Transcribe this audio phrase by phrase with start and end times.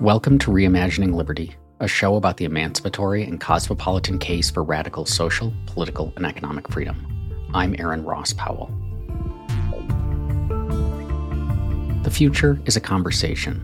[0.00, 5.52] Welcome to Reimagining Liberty, a show about the emancipatory and cosmopolitan case for radical social,
[5.66, 7.06] political, and economic freedom.
[7.52, 8.70] I'm Aaron Ross Powell.
[12.02, 13.56] The future is a conversation.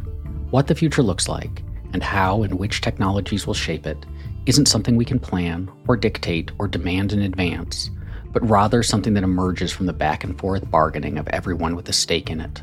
[0.50, 1.62] What the future looks like,
[1.94, 4.04] and how and which technologies will shape it,
[4.44, 7.88] isn't something we can plan or dictate or demand in advance,
[8.34, 11.94] but rather something that emerges from the back and forth bargaining of everyone with a
[11.94, 12.62] stake in it.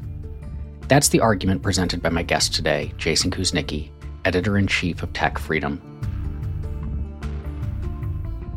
[0.88, 3.90] That's the argument presented by my guest today, Jason Kuznicki,
[4.26, 5.80] editor in chief of TechFreedom.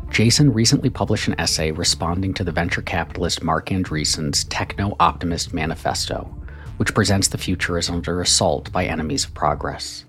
[0.09, 6.23] Jason recently published an essay responding to the venture capitalist Marc Andreessen's Techno Optimist Manifesto,
[6.77, 10.05] which presents the future as under assault by enemies of progress.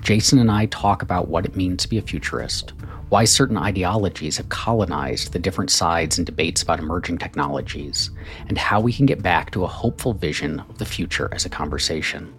[0.00, 2.72] Jason and I talk about what it means to be a futurist,
[3.10, 8.10] why certain ideologies have colonized the different sides and debates about emerging technologies,
[8.48, 11.50] and how we can get back to a hopeful vision of the future as a
[11.50, 12.32] conversation.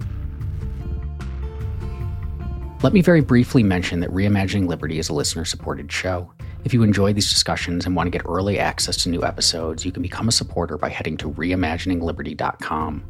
[2.81, 6.31] Let me very briefly mention that Reimagining Liberty is a listener supported show.
[6.63, 9.91] If you enjoy these discussions and want to get early access to new episodes, you
[9.91, 13.03] can become a supporter by heading to reimaginingliberty.com.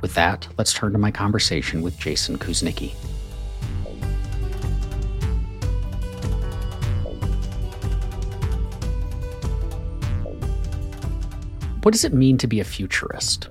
[0.00, 2.94] With that, let's turn to my conversation with Jason Kuznicki.
[11.86, 13.48] What does it mean to be a futurist?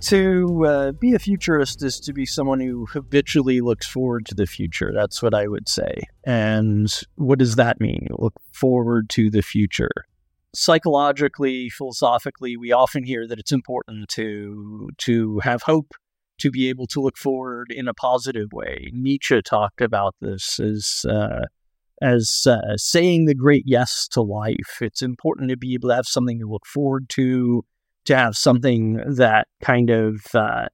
[0.00, 4.46] To uh, be a futurist is to be someone who habitually looks forward to the
[4.46, 4.92] future.
[4.94, 6.04] That's what I would say.
[6.24, 8.08] And what does that mean?
[8.12, 9.90] Look forward to the future.
[10.54, 15.92] Psychologically, philosophically, we often hear that it's important to to have hope,
[16.38, 18.90] to be able to look forward in a positive way.
[18.94, 21.44] Nietzsche talked about this as uh,
[22.02, 24.80] as uh, saying the great yes to life.
[24.80, 27.64] It's important to be able to have something to look forward to,
[28.06, 30.66] to have something that kind of uh,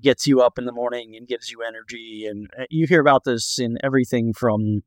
[0.00, 2.26] gets you up in the morning and gives you energy.
[2.30, 4.82] And uh, you hear about this in everything from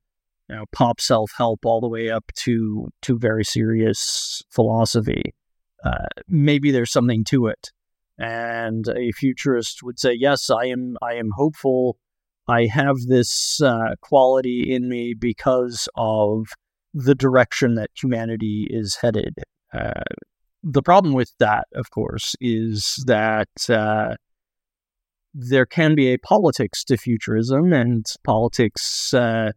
[0.49, 5.35] you know pop self help all the way up to to very serious philosophy.
[5.83, 7.71] Uh, maybe there's something to it.
[8.17, 10.95] And a futurist would say, "Yes, I am.
[11.01, 11.97] I am hopeful
[12.51, 16.47] I have this uh, quality in me because of
[16.93, 19.35] the direction that humanity is headed.
[19.73, 20.01] Uh,
[20.63, 24.15] the problem with that, of course, is that uh,
[25.33, 29.51] there can be a politics to futurism, and politics uh,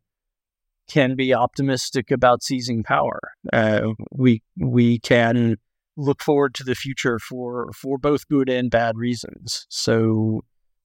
[0.88, 3.20] can be optimistic about seizing power.
[3.52, 5.56] Uh, we we can
[5.96, 9.66] look forward to the future for for both good and bad reasons.
[9.68, 10.42] So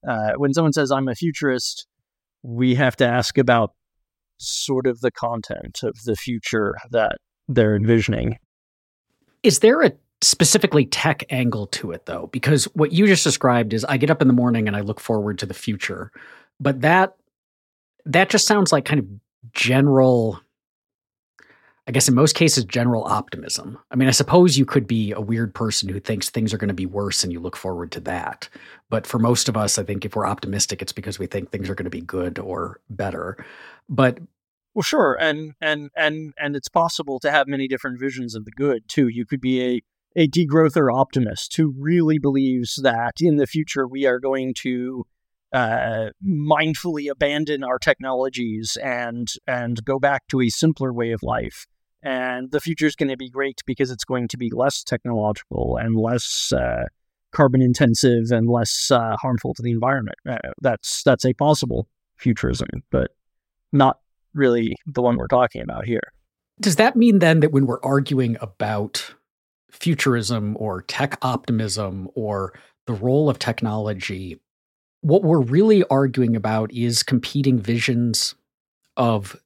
[0.08, 1.88] uh, when someone says I'm a futurist,
[2.44, 3.74] we have to ask about
[4.38, 7.18] sort of the content of the future that
[7.48, 8.38] they're envisioning.
[9.44, 9.92] Is there a
[10.22, 12.30] specifically tech angle to it though?
[12.32, 15.00] Because what you just described is I get up in the morning and I look
[15.00, 16.12] forward to the future.
[16.60, 17.16] But that
[18.06, 19.08] that just sounds like kind of
[19.54, 20.40] general
[21.90, 23.80] I guess in most cases, general optimism.
[23.90, 26.68] I mean, I suppose you could be a weird person who thinks things are going
[26.68, 28.48] to be worse and you look forward to that.
[28.92, 31.68] But for most of us, I think if we're optimistic, it's because we think things
[31.68, 33.44] are going to be good or better.
[33.90, 34.20] But
[34.76, 38.52] well, sure, and and and and it's possible to have many different visions of the
[38.52, 39.08] good too.
[39.08, 39.82] You could be a
[40.16, 45.08] a degrowther optimist who really believes that in the future we are going to
[45.52, 51.66] uh, mindfully abandon our technologies and and go back to a simpler way of life
[52.02, 55.78] and the future is going to be great because it's going to be less technological
[55.78, 56.86] and less uh,
[57.32, 60.18] carbon intensive and less uh, harmful to the environment.
[60.28, 61.88] Uh, that's that's a possible
[62.18, 63.12] futurism, but
[63.72, 64.00] not
[64.34, 66.14] really the one we're talking about here.
[66.62, 69.14] Does that mean then that when we're arguing about
[69.72, 72.54] futurism or tech optimism or
[72.86, 74.40] the role of technology,
[75.02, 78.36] what we're really arguing about is competing visions
[78.98, 79.40] of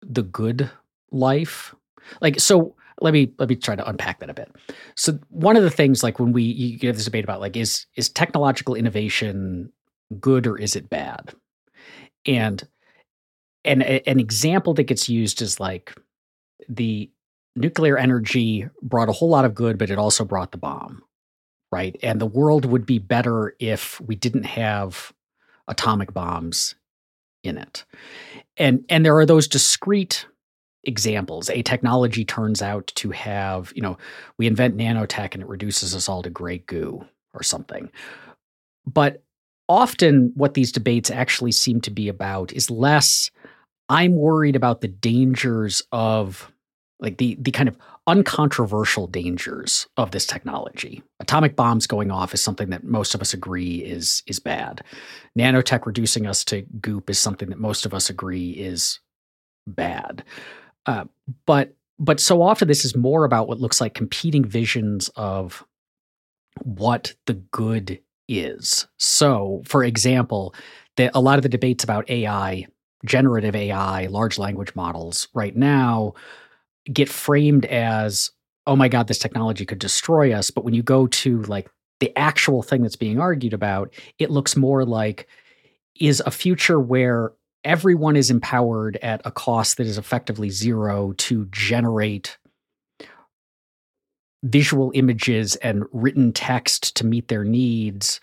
[0.00, 0.70] the good
[1.10, 1.74] life
[2.20, 4.50] like so let me let me try to unpack that a bit.
[4.94, 7.86] So one of the things like when we you get this debate about like is
[7.94, 9.72] is technological innovation
[10.20, 11.34] good or is it bad?
[12.24, 12.66] And
[13.64, 15.94] and an example that gets used is like
[16.68, 17.10] the
[17.54, 21.02] nuclear energy brought a whole lot of good but it also brought the bomb,
[21.70, 21.96] right?
[22.02, 25.12] And the world would be better if we didn't have
[25.68, 26.76] atomic bombs
[27.42, 27.84] in it.
[28.56, 30.26] And and there are those discrete
[30.86, 31.50] examples.
[31.50, 33.98] A technology turns out to have, you know,
[34.38, 37.04] we invent nanotech and it reduces us all to gray goo
[37.34, 37.90] or something.
[38.86, 39.22] But
[39.68, 43.30] often what these debates actually seem to be about is less
[43.88, 46.52] I'm worried about the dangers of
[46.98, 51.02] like the the kind of uncontroversial dangers of this technology.
[51.20, 54.82] Atomic bombs going off is something that most of us agree is is bad.
[55.38, 59.00] Nanotech reducing us to goop is something that most of us agree is
[59.66, 60.24] bad.
[60.86, 61.04] Uh,
[61.44, 65.64] but but so often this is more about what looks like competing visions of
[66.62, 68.86] what the good is.
[68.98, 70.54] So, for example,
[70.96, 72.66] the, a lot of the debates about AI,
[73.04, 76.14] generative AI, large language models right now
[76.92, 78.30] get framed as,
[78.66, 80.50] oh my God, this technology could destroy us.
[80.50, 84.56] But when you go to like the actual thing that's being argued about, it looks
[84.56, 85.26] more like
[85.98, 87.32] is a future where
[87.66, 92.38] everyone is empowered at a cost that is effectively zero to generate
[94.44, 98.20] visual images and written text to meet their needs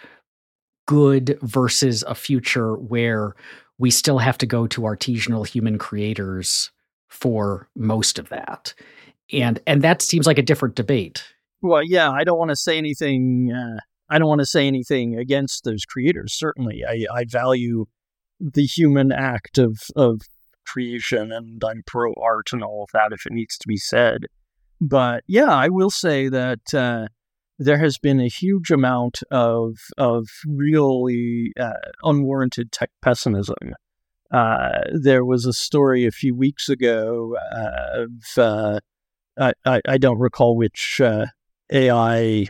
[0.87, 3.35] good versus a future where
[3.77, 6.71] we still have to go to artisanal human creators
[7.09, 8.73] for most of that.
[9.31, 11.23] And and that seems like a different debate.
[11.61, 13.79] Well yeah i don't want to say anything uh,
[14.09, 16.83] i don't want to say anything against those creators certainly.
[16.87, 17.85] I i value
[18.53, 20.21] the human act of of
[20.65, 24.25] creation and i'm pro art and all of that if it needs to be said
[24.83, 27.07] but yeah, I will say that uh,
[27.57, 31.73] there has been a huge amount of of really uh,
[32.03, 33.75] unwarranted tech pessimism.
[34.29, 37.37] Uh, there was a story a few weeks ago
[37.93, 38.79] of uh,
[39.39, 41.27] I, I, I don't recall which uh,
[41.71, 42.47] AI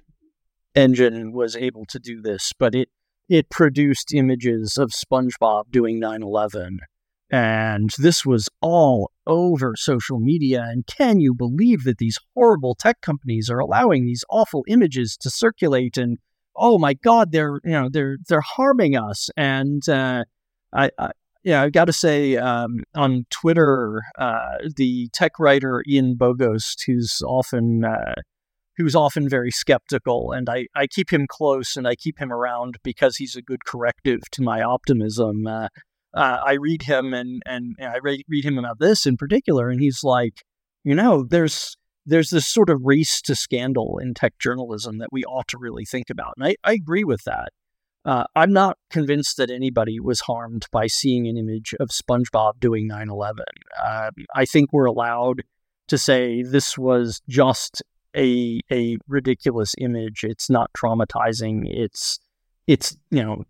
[0.74, 2.90] engine was able to do this, but it
[3.34, 6.78] it produced images of SpongeBob doing 9/11
[7.32, 10.64] and this was all over social media.
[10.70, 15.32] And can you believe that these horrible tech companies are allowing these awful images to
[15.32, 15.98] circulate?
[15.98, 16.20] And
[16.56, 19.32] oh my God, they're you know they're they're harming us.
[19.36, 20.26] And uh,
[20.72, 21.12] I, I
[21.44, 27.20] yeah, I've got to say um, on Twitter, uh, the tech writer Ian Bogost, who's
[27.26, 28.14] often uh,
[28.78, 32.78] who's often very skeptical, and I, I keep him close and I keep him around
[32.84, 35.46] because he's a good corrective to my optimism.
[35.48, 35.68] Uh,
[36.14, 39.70] uh, I read him and, and, and I read, read him about this in particular,
[39.70, 40.44] and he's like,
[40.84, 41.76] you know, there's
[42.06, 45.86] there's this sort of race to scandal in tech journalism that we ought to really
[45.86, 47.50] think about, and I, I agree with that.
[48.06, 52.88] Uh, I'm not convinced that anybody was harmed by seeing an image of SpongeBob doing
[52.88, 53.46] 9 11.
[53.82, 55.44] Uh, I think we're allowed
[55.88, 57.82] to say this was just
[58.16, 60.24] a, a ridiculous image.
[60.24, 61.64] It's not traumatizing.
[61.66, 62.20] It's,
[62.68, 63.44] it's, you know,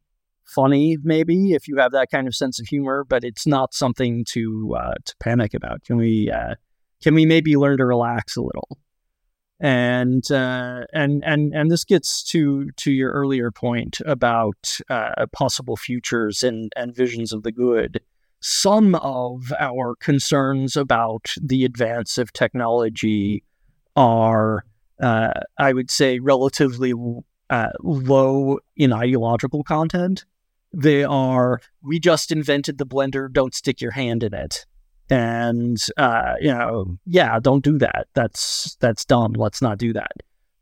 [0.46, 4.26] funny, maybe if you have that kind of sense of humor, but it's not something
[4.30, 5.84] to uh, to panic about.
[5.84, 6.56] Can we uh,
[7.02, 8.78] can we maybe learn to relax a little?
[9.60, 15.78] And uh, and and and this gets to to your earlier point about uh, possible
[15.78, 18.02] futures and and visions of the good.
[18.42, 23.44] Some of our concerns about the advance of technology
[23.96, 24.66] are,
[25.02, 26.94] uh, I would say, relatively
[27.50, 30.26] uh, low in ideological content.
[30.74, 34.66] They are, we just invented the blender, don't stick your hand in it.
[35.10, 38.08] And, uh, you know, yeah, don't do that.
[38.16, 39.34] That's, that's dumb.
[39.34, 40.12] Let's not do that.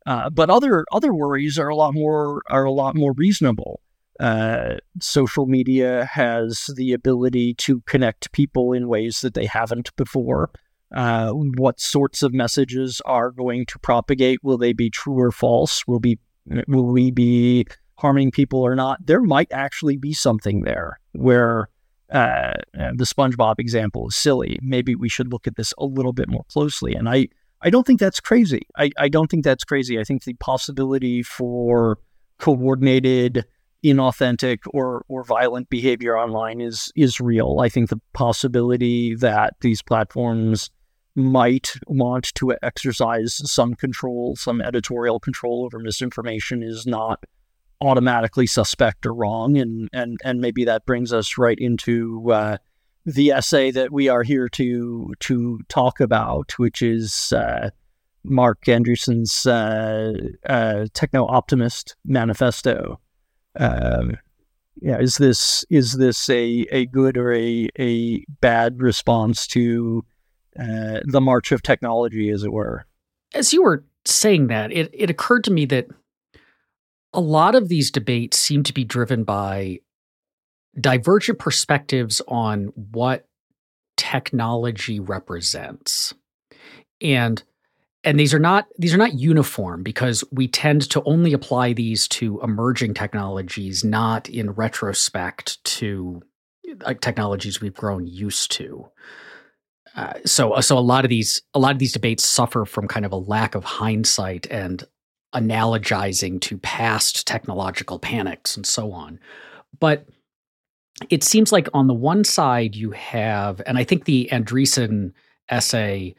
[0.04, 3.80] Uh, but other, other worries are a lot more, are a lot more reasonable.
[4.20, 10.50] Uh, social media has the ability to connect people in ways that they haven't before.
[10.94, 14.38] Uh, what sorts of messages are going to propagate?
[14.42, 15.86] Will they be true or false?
[15.86, 16.18] Will be
[16.66, 17.66] will we be
[18.02, 21.68] harming people or not, there might actually be something there where
[22.10, 24.58] uh, the SpongeBob example is silly.
[24.60, 26.94] Maybe we should look at this a little bit more closely.
[26.94, 27.28] And I,
[27.62, 28.66] I don't think that's crazy.
[28.76, 29.98] I, I don't think that's crazy.
[30.00, 31.98] I think the possibility for
[32.38, 33.44] coordinated,
[33.84, 37.60] inauthentic, or or violent behavior online is is real.
[37.60, 40.70] I think the possibility that these platforms
[41.14, 47.22] might want to exercise some control, some editorial control over misinformation is not
[47.80, 52.56] automatically suspect or wrong, and and and maybe that brings us right into uh,
[53.04, 57.70] the essay that we are here to to talk about, which is uh,
[58.24, 60.12] Marc Andreessen's uh,
[60.46, 63.00] uh Techno Optimist Manifesto.
[63.56, 64.16] Um,
[64.80, 70.04] yeah, is this is this a, a good or a a bad response to
[70.58, 72.86] uh, the march of technology, as it were?
[73.34, 75.88] As you were saying that, it it occurred to me that
[77.12, 79.80] a lot of these debates seem to be driven by
[80.80, 83.26] divergent perspectives on what
[83.96, 86.14] technology represents.
[87.00, 87.42] And
[88.04, 92.08] and these are not these are not uniform because we tend to only apply these
[92.08, 96.22] to emerging technologies not in retrospect to
[96.84, 98.88] like technologies we've grown used to
[99.96, 103.04] uh, so so a lot of these a lot of these debates suffer from kind
[103.04, 104.84] of a lack of hindsight and
[105.34, 109.18] analogizing to past technological panics and so on.
[109.80, 110.06] But
[111.10, 115.12] it seems like on the one side you have, and I think the Andreessen
[115.48, 116.14] essay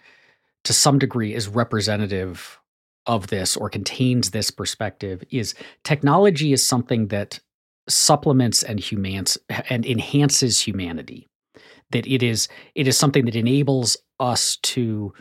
[0.63, 2.59] to some degree is representative
[3.05, 7.39] of this or contains this perspective is technology is something that
[7.89, 9.37] supplements and humans
[9.69, 11.27] and enhances humanity
[11.91, 15.13] that it is it is something that enables us to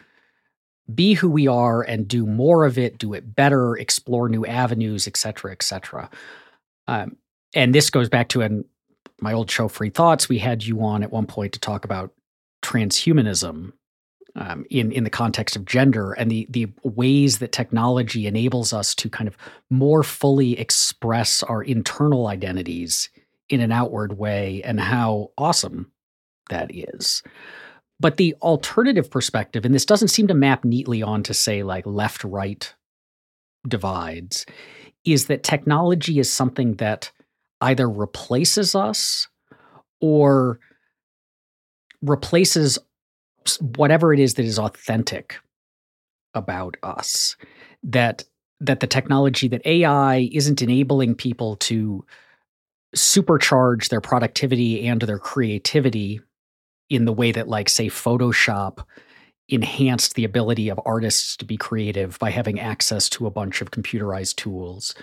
[0.92, 5.06] be who we are and do more of it do it better explore new avenues
[5.06, 6.10] et cetera et cetera.
[6.88, 7.16] Um,
[7.54, 8.64] and this goes back to an
[9.20, 12.12] my old show free thoughts we had you on at one point to talk about
[12.62, 13.72] transhumanism
[14.34, 18.94] um, in in the context of gender and the the ways that technology enables us
[18.94, 19.36] to kind of
[19.70, 23.10] more fully express our internal identities
[23.48, 25.92] in an outward way and how awesome
[26.52, 27.22] that is.
[27.98, 32.24] But the alternative perspective, and this doesn't seem to map neatly onto say like left
[32.24, 32.72] right
[33.66, 34.44] divides,
[35.04, 37.10] is that technology is something that
[37.60, 39.28] either replaces us
[40.00, 40.58] or
[42.02, 42.78] replaces
[43.60, 45.36] whatever it is that is authentic
[46.34, 47.36] about us
[47.82, 48.24] that
[48.60, 52.04] that the technology that AI isn't enabling people to
[52.94, 56.20] supercharge their productivity and their creativity
[56.92, 58.84] in the way that like say Photoshop
[59.48, 63.70] enhanced the ability of artists to be creative by having access to a bunch of
[63.70, 64.94] computerized tools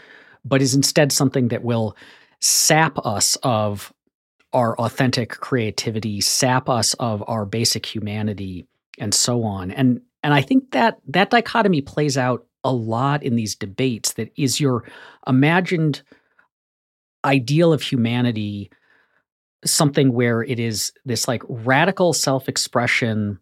[0.46, 1.96] but is instead something that will
[2.40, 3.94] sap us of
[4.54, 8.68] our authentic creativity, sap us of our basic humanity,
[8.98, 9.72] and so on.
[9.72, 14.14] And and I think that that dichotomy plays out a lot in these debates.
[14.14, 14.84] That is your
[15.28, 16.02] imagined
[17.24, 18.72] ideal of humanity
[19.66, 23.40] something where it is this like radical self-expression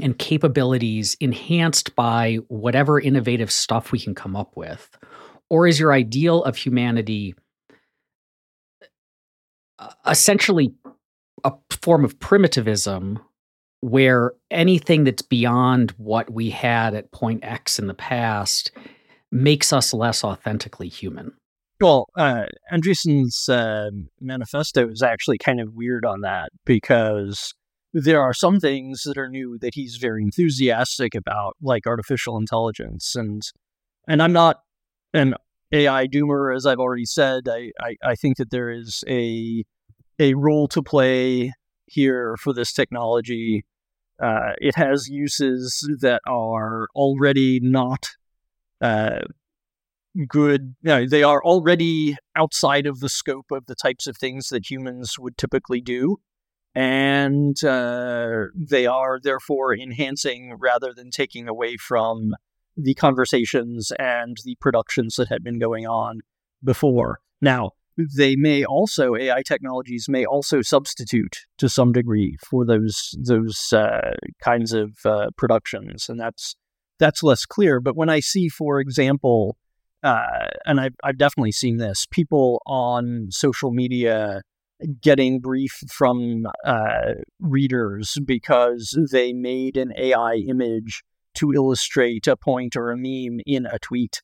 [0.00, 4.96] and capabilities enhanced by whatever innovative stuff we can come up with
[5.48, 7.34] or is your ideal of humanity
[10.06, 10.72] essentially
[11.44, 13.18] a form of primitivism
[13.80, 18.72] where anything that's beyond what we had at point X in the past
[19.32, 21.32] makes us less authentically human.
[21.80, 23.88] Well, uh, Andreessen's uh,
[24.20, 27.54] manifesto is actually kind of weird on that because
[27.94, 33.16] there are some things that are new that he's very enthusiastic about, like artificial intelligence,
[33.16, 33.42] and
[34.06, 34.60] and I'm not
[35.14, 35.34] an
[35.72, 37.48] AI doomer, as I've already said.
[37.48, 39.64] I, I, I think that there is a
[40.18, 41.54] a role to play
[41.86, 43.64] here for this technology.
[44.22, 48.10] Uh, it has uses that are already not
[48.82, 49.20] uh,
[50.28, 50.74] good.
[50.82, 54.70] You know, they are already outside of the scope of the types of things that
[54.70, 56.18] humans would typically do.
[56.74, 62.32] And uh, they are therefore enhancing rather than taking away from
[62.76, 66.20] the conversations and the productions that had been going on
[66.62, 67.18] before.
[67.40, 67.72] Now,
[68.16, 74.12] they may also AI technologies may also substitute to some degree for those those uh,
[74.42, 76.56] kinds of uh, productions, and that's
[76.98, 77.80] that's less clear.
[77.80, 79.56] But when I see, for example,
[80.02, 84.42] uh, and I've I've definitely seen this, people on social media
[85.00, 91.02] getting brief from uh, readers because they made an AI image
[91.34, 94.22] to illustrate a point or a meme in a tweet.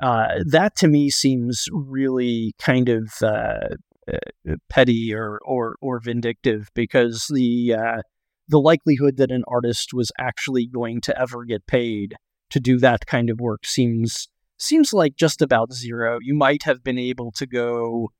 [0.00, 3.74] Uh, that to me seems really kind of uh,
[4.10, 8.02] uh, petty or, or or vindictive because the uh,
[8.48, 12.14] the likelihood that an artist was actually going to ever get paid
[12.50, 14.28] to do that kind of work seems
[14.58, 16.18] seems like just about zero.
[16.20, 18.10] You might have been able to go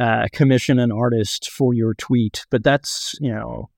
[0.00, 3.70] uh, commission an artist for your tweet, but that's you know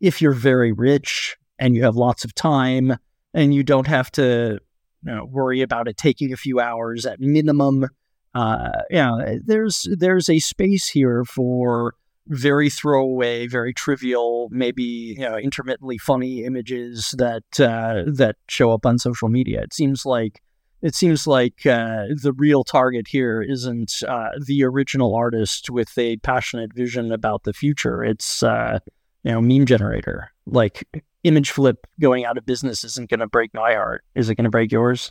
[0.00, 2.96] if you're very rich and you have lots of time
[3.32, 4.58] and you don't have to
[5.04, 7.88] you know, worry about it taking a few hours at minimum.
[8.34, 11.94] Uh, yeah, there's there's a space here for
[12.26, 18.86] very throwaway, very trivial, maybe you know, intermittently funny images that uh, that show up
[18.86, 19.62] on social media.
[19.62, 20.42] It seems like
[20.84, 26.18] it seems like uh, the real target here isn't uh, the original artist with a
[26.18, 28.04] passionate vision about the future.
[28.04, 28.80] It's uh,
[29.22, 30.86] you know meme generator like
[31.24, 34.04] Imgflip going out of business isn't going to break my heart.
[34.14, 35.10] Is it going to break yours?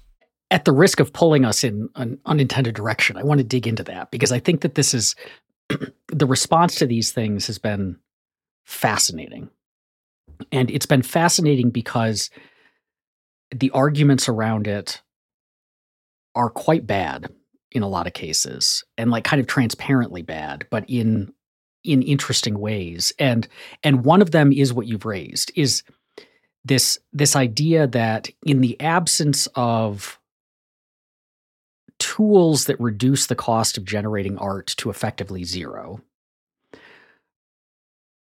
[0.51, 3.83] At the risk of pulling us in an unintended direction, I want to dig into
[3.85, 5.15] that because I think that this is
[6.07, 7.97] the response to these things has been
[8.63, 9.49] fascinating.
[10.51, 12.29] And it's been fascinating because
[13.49, 15.01] the arguments around it
[16.35, 17.31] are quite bad
[17.71, 21.33] in a lot of cases and like kind of transparently bad, but in
[21.83, 23.13] in interesting ways.
[23.19, 23.47] And
[23.83, 25.83] and one of them is what you've raised is
[26.63, 30.19] this this idea that in the absence of
[31.99, 36.01] tools that reduce the cost of generating art to effectively zero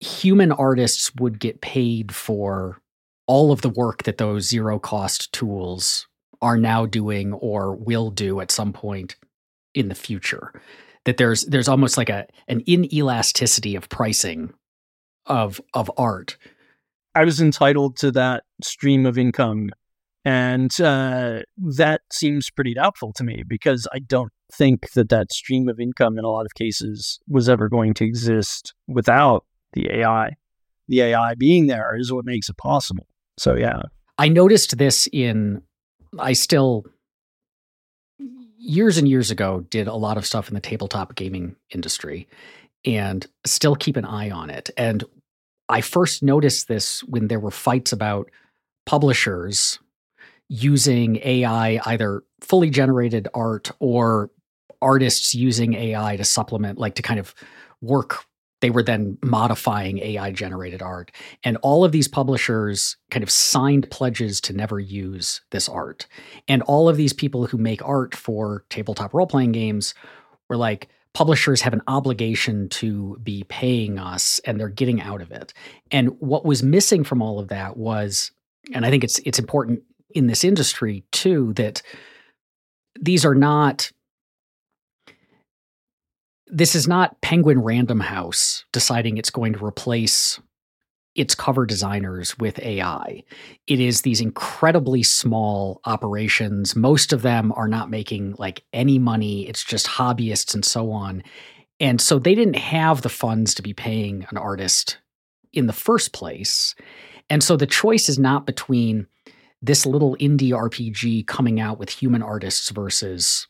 [0.05, 2.81] human artists would get paid for
[3.27, 6.07] all of the work that those zero cost tools
[6.45, 9.17] are now doing or will do at some point
[9.75, 10.53] in the future
[11.05, 14.53] that there's there's almost like a an inelasticity of pricing
[15.27, 16.37] of of art.
[17.15, 19.71] I was entitled to that stream of income
[20.27, 25.69] and uh, that seems pretty doubtful to me because i don't think that that stream
[25.69, 30.31] of income in a lot of cases was ever going to exist without the ai
[30.89, 33.07] the ai being there is what makes it possible.
[33.39, 33.83] So yeah.
[34.19, 35.63] I noticed this in
[36.19, 36.85] i still
[38.65, 42.27] years and years ago did a lot of stuff in the tabletop gaming industry
[42.85, 44.71] and still keep an eye on it.
[44.77, 45.05] And
[45.69, 48.31] I first noticed this when there were fights about
[48.87, 49.79] publishers
[50.49, 54.31] using AI, either fully generated art or
[54.83, 57.35] artists using AI to supplement, like to kind of
[57.81, 58.25] work
[58.65, 61.13] they were then modifying AI generated art.
[61.43, 66.07] And all of these publishers kind of signed pledges to never use this art.
[66.49, 69.93] And all of these people who make art for tabletop role playing games
[70.49, 75.31] were like, publishers have an obligation to be paying us and they're getting out of
[75.31, 75.53] it.
[75.91, 78.31] And what was missing from all of that was,
[78.73, 79.83] and I think it's it's important
[80.15, 81.83] in this industry too, that
[82.99, 83.93] these are not
[86.55, 90.39] this is not Penguin Random House deciding it's going to replace
[91.17, 93.25] its cover designers with AI.
[93.67, 96.77] It is these incredibly small operations.
[96.77, 99.49] Most of them are not making like any money.
[99.49, 101.25] It's just hobbyists and so on.
[101.81, 104.99] And so they didn't have the funds to be paying an artist
[105.53, 106.77] in the first place.
[107.29, 109.09] And so the choice is not between
[109.61, 113.49] this little indie RPG coming out with human artists versus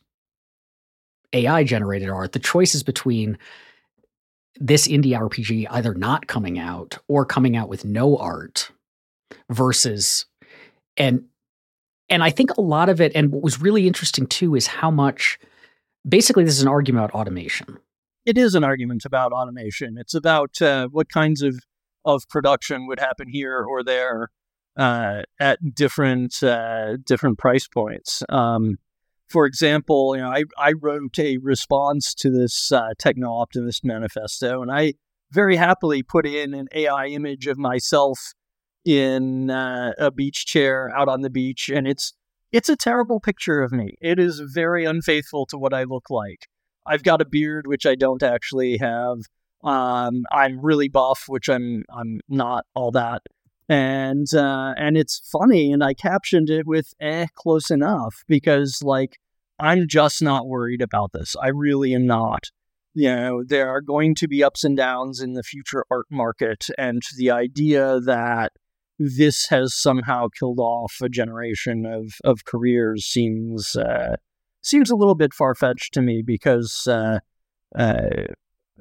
[1.33, 3.37] AI generated art, the choices between
[4.59, 8.71] this indie RPG either not coming out or coming out with no art
[9.49, 10.25] versus
[10.97, 11.25] and
[12.07, 14.91] and I think a lot of it and what was really interesting too is how
[14.91, 15.39] much
[16.07, 17.79] basically this is an argument about automation.
[18.25, 19.97] It is an argument about automation.
[19.97, 21.59] It's about uh, what kinds of
[22.05, 24.29] of production would happen here or there
[24.77, 28.23] uh, at different uh, different price points.
[28.29, 28.77] Um,
[29.27, 34.61] for example, you know, I, I wrote a response to this uh, Techno Optimist manifesto,
[34.61, 34.93] and I
[35.31, 38.33] very happily put in an AI image of myself
[38.85, 42.13] in uh, a beach chair out on the beach, and it's
[42.51, 43.95] it's a terrible picture of me.
[43.99, 46.47] It is very unfaithful to what I look like.
[46.85, 49.17] I've got a beard, which I don't actually have.
[49.63, 53.23] Um, I'm really buff, which I'm I'm not all that
[53.67, 59.17] and uh, and it's funny and i captioned it with eh close enough because like
[59.59, 62.45] i'm just not worried about this i really am not.
[62.97, 66.67] You know there are going to be ups and downs in the future art market
[66.77, 68.53] and the idea that
[68.97, 74.15] this has somehow killed off a generation of of careers seems uh,
[74.61, 77.19] seems a little bit far fetched to me because uh,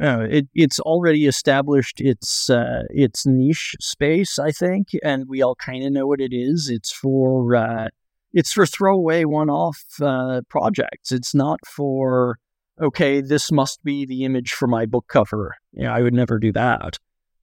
[0.00, 5.54] uh, it, it's already established its uh, its niche space, I think, and we all
[5.54, 6.68] kind of know what it is.
[6.68, 7.88] It's for uh,
[8.33, 11.12] it's for throwaway one-off uh, projects.
[11.12, 12.38] It's not for
[12.80, 15.54] okay, this must be the image for my book cover.
[15.72, 16.98] Yeah, I would never do that.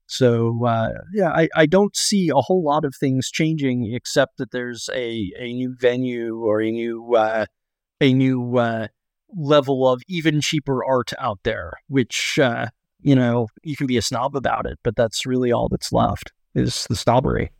[0.07, 4.51] So uh, yeah, I, I don't see a whole lot of things changing except that
[4.51, 7.47] there's a, a new venue or a new a
[8.01, 8.57] new
[9.35, 12.67] level of even cheaper art out there, which, uh,
[13.01, 16.31] you know, you can be a snob about it, but that's really all that's left
[16.55, 17.51] is the snobbery.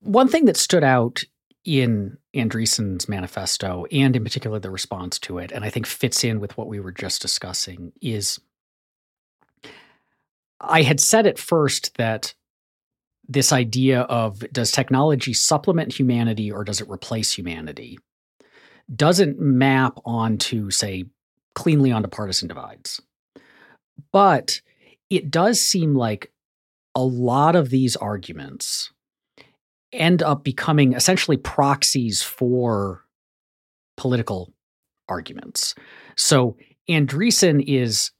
[0.00, 1.22] One thing that stood out
[1.64, 6.40] in Andreessen's manifesto, and in particular the response to it, and I think fits in
[6.40, 8.40] with what we were just discussing, is
[10.60, 12.34] I had said at first that
[13.28, 17.98] this idea of does technology supplement humanity or does it replace humanity
[18.94, 21.04] doesn't map onto, say,
[21.54, 23.00] cleanly onto partisan divides.
[24.12, 24.60] But
[25.10, 26.32] it does seem like
[26.94, 28.90] a lot of these arguments
[29.92, 33.04] end up becoming essentially proxies for
[33.96, 34.52] political
[35.08, 35.74] arguments.
[36.16, 36.56] So
[36.88, 38.12] Andreessen is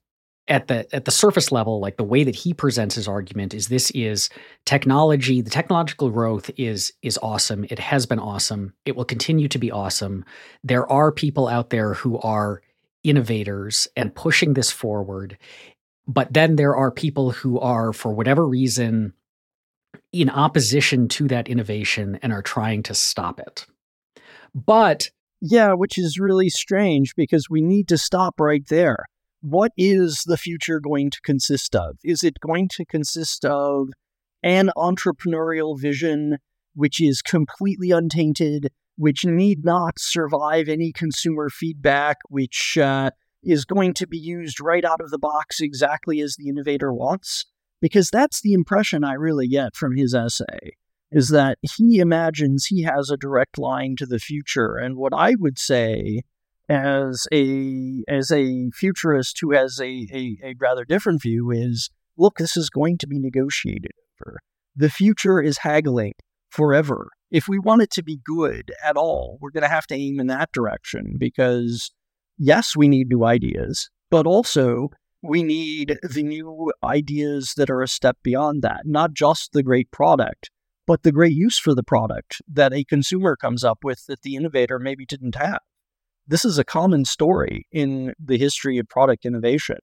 [0.49, 3.69] at the at the surface level like the way that he presents his argument is
[3.69, 4.29] this is
[4.67, 9.59] technology the technological growth is is awesome it has been awesome it will continue to
[9.59, 10.25] be awesome
[10.65, 12.63] there are people out there who are
[13.05, 15.39] innovators and pushing this forward.
[16.07, 19.13] But then there are people who are, for whatever reason,
[20.13, 23.67] in opposition to that innovation and are trying to stop it.
[24.55, 25.11] But
[25.41, 29.07] yeah, which is really strange because we need to stop right there.
[29.41, 31.97] What is the future going to consist of?
[32.05, 33.89] Is it going to consist of
[34.43, 36.39] an entrepreneurial vision
[36.75, 43.11] which is completely untainted, which need not survive any consumer feedback, which uh,
[43.43, 47.47] is going to be used right out of the box exactly as the innovator wants?
[47.81, 50.73] Because that's the impression I really get from his essay
[51.11, 54.77] is that he imagines he has a direct line to the future.
[54.77, 56.21] And what I would say
[56.69, 62.37] as a as a futurist who has a, a, a rather different view is look,
[62.37, 64.41] this is going to be negotiated over.
[64.77, 66.13] The future is haggling
[66.51, 67.11] forever.
[67.31, 70.21] If we want it to be good at all, we're going to have to aim
[70.21, 71.91] in that direction because,
[72.39, 74.91] yes, we need new ideas, but also
[75.23, 79.91] we need the new ideas that are a step beyond that, not just the great
[79.91, 80.51] product,
[80.87, 84.35] but the great use for the product that a consumer comes up with that the
[84.35, 85.61] innovator maybe didn't have.
[86.27, 89.79] This is a common story in the history of product innovation.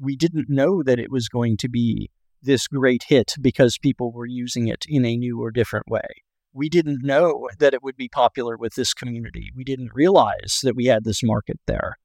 [0.00, 2.10] We didn't know that it was going to be
[2.42, 6.06] this great hit because people were using it in a new or different way.
[6.52, 9.50] We didn't know that it would be popular with this community.
[9.56, 11.96] We didn't realize that we had this market there.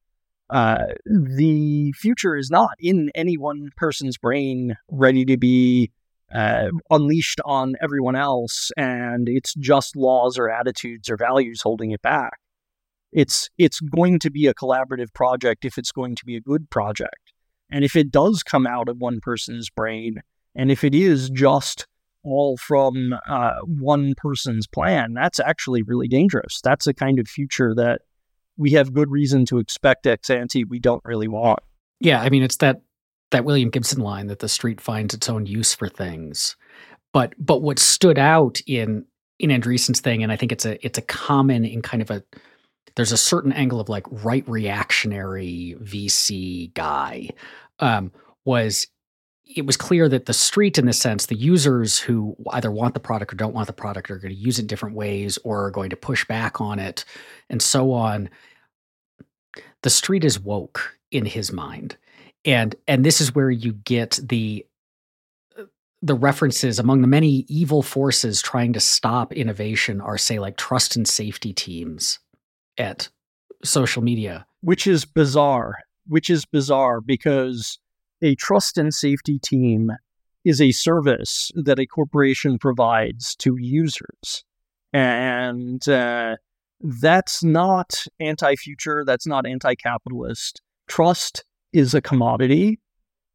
[0.50, 5.92] Uh, the future is not in any one person's brain ready to be
[6.34, 12.02] uh, unleashed on everyone else, and it's just laws or attitudes or values holding it
[12.02, 12.40] back.
[13.12, 16.70] It's it's going to be a collaborative project if it's going to be a good
[16.70, 17.27] project,
[17.70, 20.22] and if it does come out of one person's brain,
[20.56, 21.88] and if it is just
[22.24, 26.60] all from uh, one person's plan, that's actually really dangerous.
[26.62, 28.02] That's a kind of future that
[28.58, 31.60] we have good reason to expect ex ante we don't really want.
[32.00, 32.82] Yeah, I mean, it's that
[33.32, 36.56] that William Gibson line that the street finds its own use for things.
[37.14, 39.06] But but what stood out in
[39.40, 42.24] in Andreessen's thing, and I think it's a it's a common in kind of a
[42.98, 47.30] there's a certain angle of like right reactionary VC guy
[47.80, 48.12] um,
[48.44, 48.88] was
[49.46, 53.00] it was clear that the street, in the sense, the users who either want the
[53.00, 55.72] product or don't want the product are going to use it different ways or are
[55.72, 57.06] going to push back on it
[57.50, 58.30] and so on.
[59.84, 61.96] The street is woke in his mind
[62.44, 64.66] and and this is where you get the
[66.02, 70.96] the references among the many evil forces trying to stop innovation are say like trust
[70.96, 72.20] and safety teams
[72.78, 73.10] at
[73.64, 75.76] social media which is bizarre
[76.08, 77.80] which is bizarre because
[78.22, 79.92] a trust and safety team
[80.46, 84.44] is a service that a corporation provides to users
[84.94, 86.36] and uh,
[87.02, 92.80] that's not anti-future that's not anti-capitalist trust is a commodity.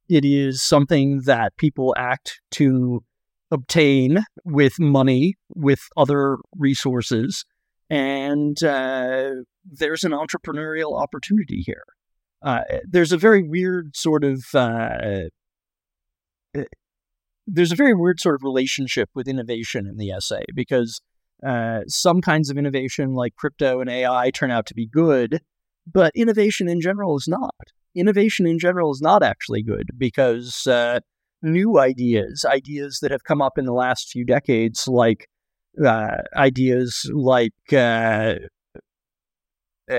[0.09, 3.05] It is something that people act to
[3.51, 7.45] obtain with money, with other resources.
[7.93, 9.31] And uh,
[9.65, 11.85] there's an entrepreneurial opportunity here.
[12.41, 15.29] Uh, there's a very weird sort of uh,
[16.57, 16.63] uh
[17.47, 21.03] there's a very weird sort of relationship with innovation in the essay because
[21.47, 25.41] uh, some kinds of innovation like crypto and AI turn out to be good,
[25.93, 27.55] but innovation in general is not
[27.95, 31.01] innovation in general is not actually good because uh,
[31.43, 35.29] new ideas, ideas that have come up in the last few decades, like
[35.85, 38.35] uh, ideas like, uh,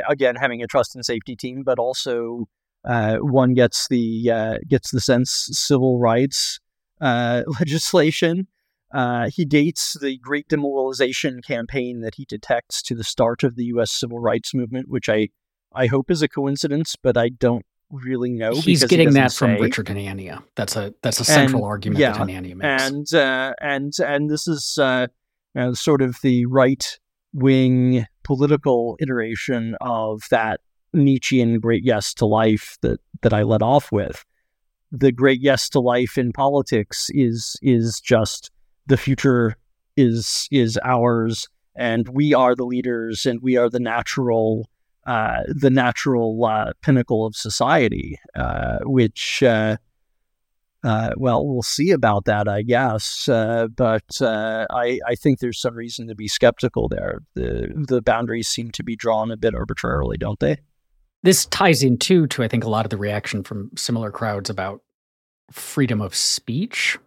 [0.07, 2.45] again, having a trust and safety team, but also
[2.85, 6.59] uh, one gets the uh, gets the sense civil rights
[7.01, 8.47] uh, legislation.
[9.29, 13.91] he dates the Great Demoralization campaign that he detects to the start of the U.S.
[13.91, 15.29] civil rights movement, which I
[15.73, 18.55] I hope is a coincidence, but I don't really know.
[18.55, 19.61] He's getting he that from say.
[19.61, 20.43] Richard Hanania.
[20.55, 22.83] That's a that's a central and, argument yeah, that Hanania makes.
[22.83, 25.07] And uh, and and this is uh,
[25.55, 26.97] uh, sort of the right
[27.33, 30.61] wing political iteration of that
[30.93, 34.23] Nietzschean great yes to life that that I led off with.
[34.91, 38.51] The great yes to life in politics is is just
[38.87, 39.55] the future
[39.97, 44.69] is is ours and we are the leaders and we are the natural
[45.05, 49.43] uh, the natural uh, pinnacle of society, uh, which,
[50.83, 53.25] uh, uh, well, we'll see about that, I guess.
[53.27, 57.19] but I, I think there's some reason to be skeptical there.
[57.35, 60.57] The, the boundaries seem to be drawn a bit arbitrarily, don't they?
[61.23, 64.49] This ties in too to I think a lot of the reaction from similar crowds
[64.49, 64.81] about
[65.51, 66.97] freedom of speech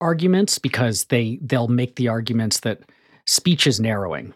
[0.00, 2.82] arguments because they they'll make the arguments that
[3.26, 4.32] speech is narrowing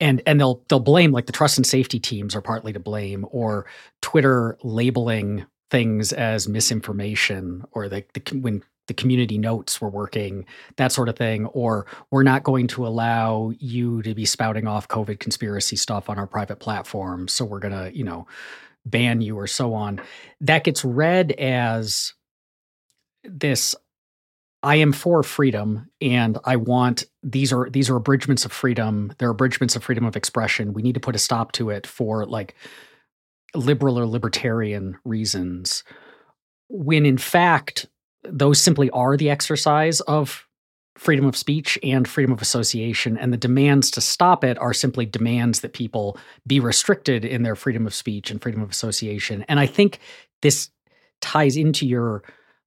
[0.00, 3.26] and and they'll they'll blame like the trust and safety teams are partly to blame
[3.30, 3.66] or
[4.00, 10.92] twitter labeling things as misinformation or the, the when the community notes were working, that
[10.92, 15.20] sort of thing, or we're not going to allow you to be spouting off COVID
[15.20, 17.28] conspiracy stuff on our private platform.
[17.28, 18.26] So we're going to, you know,
[18.86, 20.00] ban you or so on.
[20.40, 22.14] That gets read as
[23.22, 23.76] this
[24.62, 29.12] I am for freedom and I want these are these are abridgments of freedom.
[29.18, 30.72] They're abridgments of freedom of expression.
[30.72, 32.56] We need to put a stop to it for like
[33.54, 35.84] liberal or libertarian reasons.
[36.68, 37.86] When in fact,
[38.24, 40.46] those simply are the exercise of
[40.98, 43.16] freedom of speech and freedom of association.
[43.16, 47.54] And the demands to stop it are simply demands that people be restricted in their
[47.54, 49.44] freedom of speech and freedom of association.
[49.48, 50.00] And I think
[50.42, 50.70] this
[51.20, 52.22] ties into your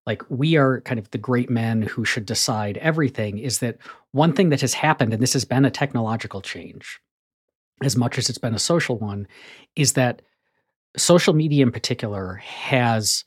[0.07, 3.77] like we are kind of the great men who should decide everything is that
[4.11, 6.99] one thing that has happened and this has been a technological change
[7.83, 9.27] as much as it's been a social one
[9.75, 10.21] is that
[10.97, 13.23] social media in particular has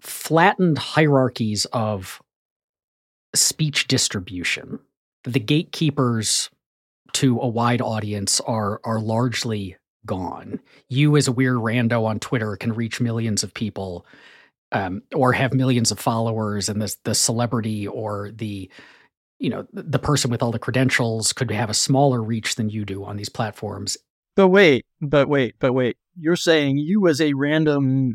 [0.00, 2.20] flattened hierarchies of
[3.34, 4.78] speech distribution.
[5.24, 6.50] The gatekeepers
[7.14, 10.60] to a wide audience are are largely gone.
[10.88, 14.04] You as a weird rando on Twitter can reach millions of people
[14.72, 18.70] um, or have millions of followers and the the celebrity or the
[19.38, 22.84] you know the person with all the credentials could have a smaller reach than you
[22.84, 23.96] do on these platforms.
[24.34, 25.96] But wait, but wait, but wait.
[26.18, 28.14] You're saying you as a random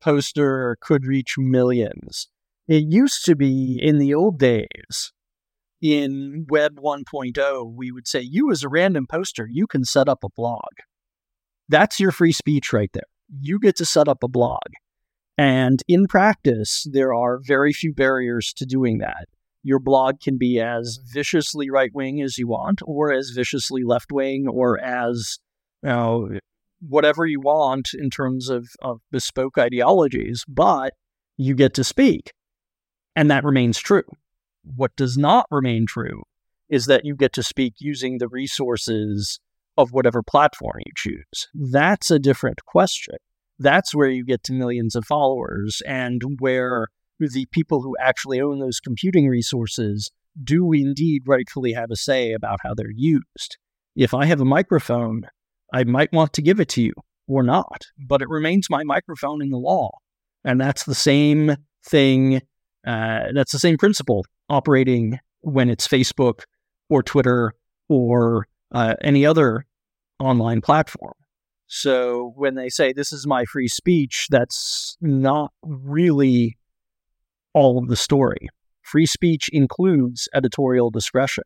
[0.00, 2.28] poster could reach millions.
[2.66, 5.12] It used to be in the old days,
[5.84, 10.24] in Web 1.0, we would say, you as a random poster, you can set up
[10.24, 10.62] a blog.
[11.68, 13.02] That's your free speech right there.
[13.40, 14.62] You get to set up a blog.
[15.36, 19.26] And in practice, there are very few barriers to doing that.
[19.64, 24.12] Your blog can be as viciously right wing as you want, or as viciously left
[24.12, 25.38] wing, or as
[25.82, 26.38] you know,
[26.86, 30.92] whatever you want in terms of, of bespoke ideologies, but
[31.36, 32.32] you get to speak.
[33.16, 34.04] And that remains true.
[34.62, 36.22] What does not remain true
[36.68, 39.40] is that you get to speak using the resources
[39.76, 41.48] of whatever platform you choose.
[41.54, 43.16] That's a different question.
[43.58, 46.88] That's where you get to millions of followers and where
[47.28, 50.10] the people who actually own those computing resources
[50.42, 53.56] do indeed rightfully have a say about how they're used.
[53.94, 55.28] If I have a microphone
[55.74, 56.92] I might want to give it to you
[57.26, 59.90] or not, but it remains my microphone in the law.
[60.44, 62.42] And that's the same thing.
[62.86, 66.42] Uh, that's the same principle operating when it's Facebook
[66.88, 67.54] or Twitter
[67.88, 69.66] or uh, any other
[70.20, 71.14] online platform.
[71.66, 76.56] So when they say this is my free speech, that's not really
[77.54, 78.48] all of the story.
[78.82, 81.44] Free speech includes editorial discretion.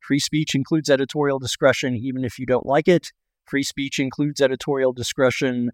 [0.00, 3.12] Free speech includes editorial discretion even if you don't like it,
[3.46, 5.72] Free speech includes editorial discretion.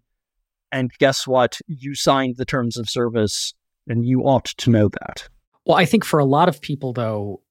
[0.72, 1.60] And guess what?
[1.66, 3.54] You signed the terms of service
[3.86, 5.28] and you ought to know that.
[5.64, 7.42] Well, I think for a lot of people, though,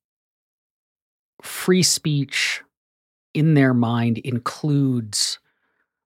[1.41, 2.61] free speech
[3.33, 5.39] in their mind includes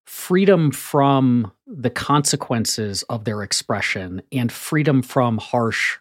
[0.06, 5.98] freedom from the consequences of their expression and freedom from harsh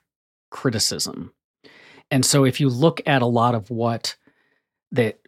[0.51, 1.33] criticism.
[2.11, 4.17] And so if you look at a lot of what
[4.93, 5.21] that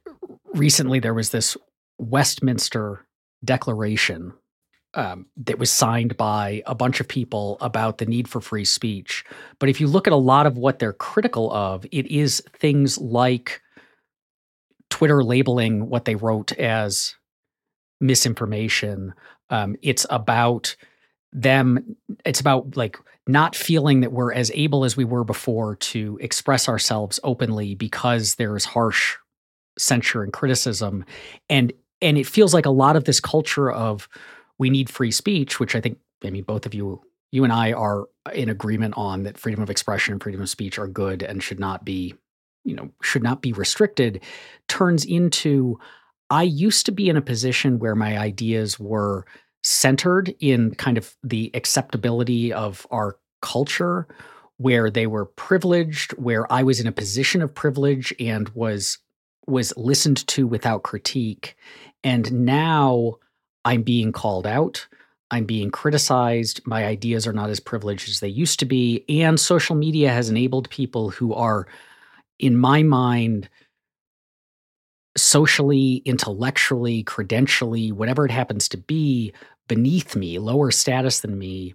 [0.54, 1.56] recently there was this
[1.98, 3.06] Westminster
[3.44, 4.32] Declaration
[4.94, 9.24] um, that was signed by a bunch of people about the need for free speech.
[9.58, 12.98] But if you look at a lot of what they're critical of, it is things
[12.98, 13.62] like
[14.90, 17.14] Twitter labeling what they wrote as
[18.00, 19.14] misinformation.
[19.48, 20.76] Um, it's about
[21.32, 26.18] them, it's about like not feeling that we're as able as we were before to
[26.20, 29.16] express ourselves openly because there's harsh
[29.78, 31.04] censure and criticism.
[31.48, 34.08] And and it feels like a lot of this culture of
[34.58, 37.72] we need free speech, which I think, I mean, both of you, you and I
[37.72, 41.42] are in agreement on that freedom of expression and freedom of speech are good and
[41.42, 42.14] should not be,
[42.64, 44.20] you know, should not be restricted,
[44.68, 45.78] turns into
[46.28, 49.26] I used to be in a position where my ideas were
[49.62, 54.07] centered in kind of the acceptability of our culture,
[54.59, 58.98] where they were privileged, where I was in a position of privilege and was
[59.48, 61.57] was listened to without critique
[62.05, 63.18] and now
[63.64, 64.87] I'm being called out.
[65.31, 66.61] I'm being criticized.
[66.66, 69.05] My ideas are not as privileged as they used to be.
[69.09, 71.66] And social media has enabled people who are,
[72.38, 73.48] in my mind,
[75.16, 79.33] socially, intellectually, credentially, whatever it happens to be,
[79.68, 81.75] beneath me, lower status than me,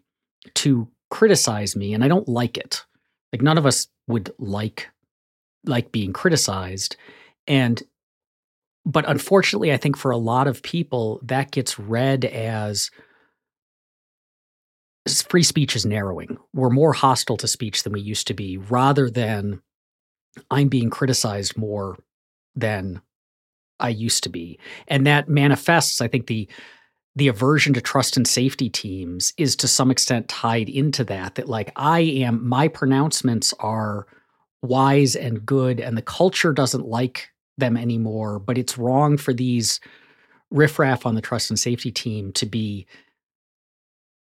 [0.56, 1.94] to criticize me.
[1.94, 2.86] And I don't like it.
[3.32, 4.88] Like none of us would like
[5.66, 6.96] like being criticized.
[7.48, 7.82] And
[8.86, 12.90] but unfortunately, I think for a lot of people, that gets read as
[15.28, 16.38] free speech is narrowing.
[16.54, 19.62] We're more hostile to speech than we used to be, rather than
[20.50, 21.98] I'm being criticized more
[22.56, 23.02] than
[23.80, 24.58] I used to be.
[24.88, 26.48] And that manifests, I think, the
[27.18, 31.34] the aversion to trust and safety teams is to some extent tied into that.
[31.36, 34.06] That like I am my pronouncements are
[34.62, 39.80] wise and good, and the culture doesn't like them anymore, but it's wrong for these
[40.52, 42.86] riffraff on the trust and safety team to be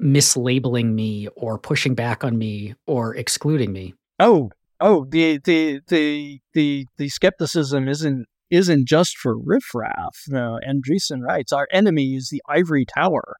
[0.00, 3.94] mislabeling me or pushing back on me or excluding me.
[4.20, 10.22] Oh, oh, the the the the the skepticism isn't isn't just for riffraff.
[10.28, 13.36] No, Andreessen writes, our enemy is the ivory tower,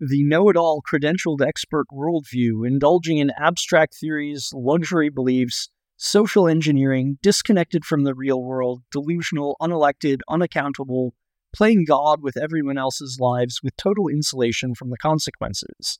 [0.00, 8.04] the know-it-all credentialed expert worldview, indulging in abstract theories, luxury beliefs, social engineering, disconnected from
[8.04, 11.14] the real world, delusional, unelected, unaccountable,
[11.54, 15.98] playing God with everyone else's lives with total insulation from the consequences.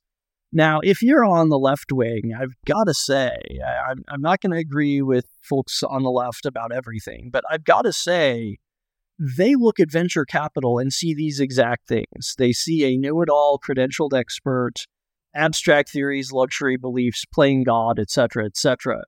[0.52, 4.52] Now, if you're on the left wing, I've got to say, I, am not going
[4.52, 8.58] to agree with folks on the left about everything, but I've got to say,
[9.18, 12.34] they look at venture capital and see these exact things.
[12.36, 14.86] They see a know it all credentialed expert,
[15.34, 19.04] abstract theories, luxury beliefs, playing God, etc., etc.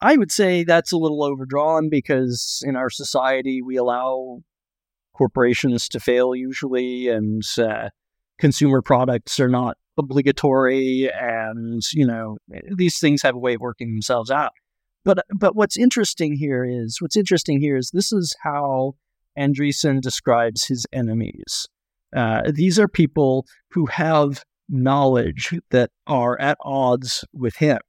[0.00, 4.42] I would say that's a little overdrawn because in our society, we allow
[5.14, 7.90] corporations to fail usually, and uh,
[8.38, 12.38] consumer products are not obligatory, and you know
[12.76, 14.52] these things have a way of working themselves out.
[15.04, 18.94] But but what's interesting here is what's interesting here is this is how
[19.38, 21.66] Andreessen describes his enemies.
[22.14, 27.80] Uh, these are people who have knowledge that are at odds with him,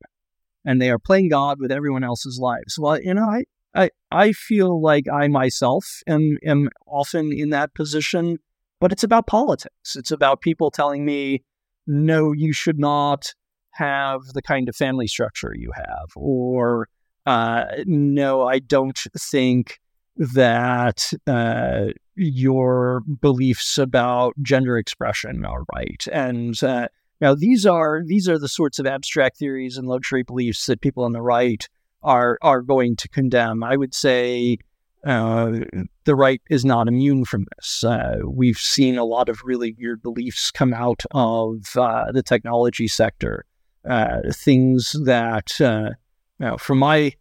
[0.65, 2.77] and they are playing God with everyone else's lives.
[2.79, 3.43] Well, you know, I
[3.75, 8.37] I, I feel like I myself am, am often in that position,
[8.79, 9.95] but it's about politics.
[9.95, 11.43] It's about people telling me,
[11.87, 13.33] no, you should not
[13.71, 16.87] have the kind of family structure you have, or
[17.25, 19.79] uh, no, I don't think
[20.15, 26.05] that uh, your beliefs about gender expression are right.
[26.11, 26.87] And uh,
[27.21, 31.03] now these are these are the sorts of abstract theories and luxury beliefs that people
[31.03, 31.67] on the right
[32.03, 33.63] are are going to condemn.
[33.63, 34.57] I would say
[35.05, 35.59] uh,
[36.05, 37.83] the right is not immune from this.
[37.83, 42.87] Uh, we've seen a lot of really weird beliefs come out of uh, the technology
[42.87, 43.45] sector,
[43.89, 45.89] uh, things that, uh,
[46.39, 47.13] you know, from my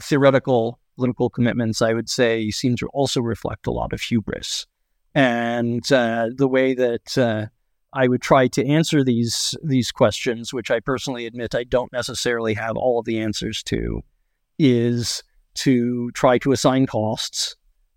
[0.00, 4.66] theoretical political commitments, I would say seem to also reflect a lot of hubris.
[5.14, 7.50] And the way that
[7.92, 12.54] I would try to answer these these questions, which I personally admit I don't necessarily
[12.54, 14.02] have all of the answers to,
[14.58, 15.22] is
[15.54, 17.56] to try to assign costs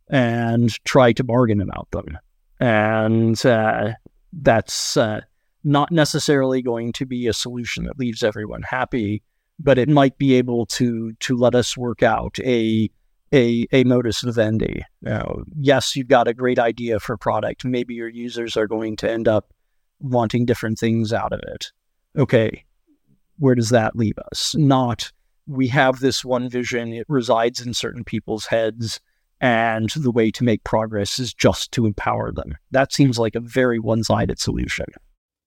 [0.10, 2.18] and try to bargain about them.
[2.60, 3.94] And uh,
[4.34, 5.22] that's uh,
[5.64, 9.24] not necessarily going to be a solution that leaves everyone happy,
[9.60, 12.90] but it might be able to to let us work out a
[13.34, 14.84] a, a modus vivendi.
[15.58, 17.64] Yes, you've got a great idea for product.
[17.64, 19.54] Maybe your users are going to end up
[20.00, 21.72] wanting different things out of it.
[22.18, 22.66] Okay,
[23.38, 24.54] where does that leave us?
[24.58, 25.12] Not
[25.52, 29.00] we have this one vision, it resides in certain people's heads,
[29.40, 32.56] and the way to make progress is just to empower them.
[32.72, 34.86] That seems like a very one sided solution.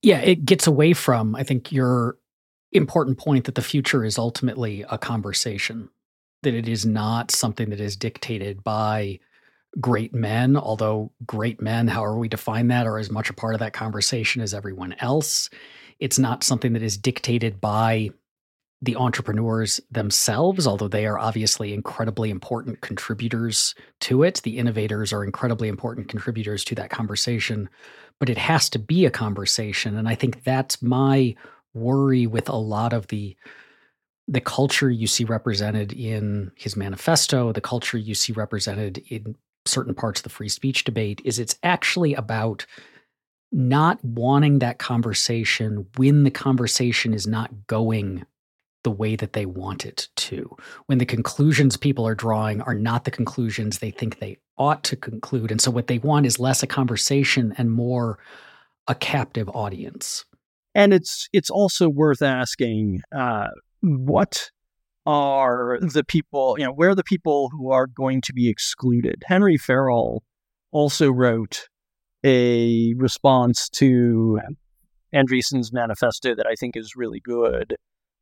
[0.03, 2.19] Yeah, it gets away from, I think, your
[2.73, 5.89] important point that the future is ultimately a conversation,
[6.43, 9.21] that it is not something that is dictated by
[9.81, 13.61] great men, although great men, however we define that, are as much a part of
[13.61, 15.49] that conversation as everyone else.
[16.01, 18.11] It's not something that is dictated by
[18.85, 24.41] the entrepreneurs themselves, although they are obviously incredibly important contributors to it.
[24.43, 27.71] The innovators are incredibly important contributors to that conversation,
[28.21, 29.97] but it has to be a conversation.
[29.97, 31.35] And I think that's my
[31.73, 33.37] worry with a lot of the
[34.27, 39.95] the culture you see represented in his manifesto, the culture you see represented in certain
[39.95, 42.65] parts of the free speech debate is it's actually about
[43.53, 48.25] not wanting that conversation when the conversation is not going
[48.85, 50.57] the way that they want it to.
[50.87, 54.97] When the conclusions people are drawing are not the conclusions they think they ought to
[54.97, 55.51] conclude.
[55.51, 58.19] And so what they want is less a conversation and more
[58.87, 60.25] a captive audience.
[60.75, 63.49] And it's it's also worth asking uh,
[63.81, 64.51] what
[65.07, 69.23] are the people, you know, where are the people who are going to be excluded?
[69.27, 70.23] Henry Farrell
[70.73, 71.69] also wrote
[72.25, 74.41] a response to
[75.15, 77.77] Andreessen's manifesto that I think is really good.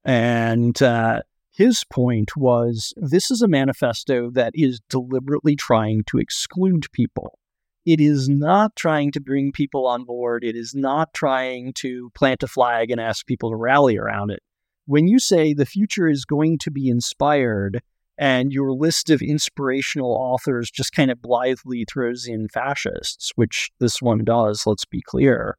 [0.04, 6.90] And uh, his point was this is a manifesto that is deliberately trying to exclude
[6.92, 7.38] people.
[7.84, 10.44] It is not trying to bring people on board.
[10.44, 14.40] It is not trying to plant a flag and ask people to rally around it.
[14.86, 17.82] When you say the future is going to be inspired
[18.18, 24.00] and your list of inspirational authors just kind of blithely throws in fascists, which this
[24.00, 25.56] one does, let's be clear,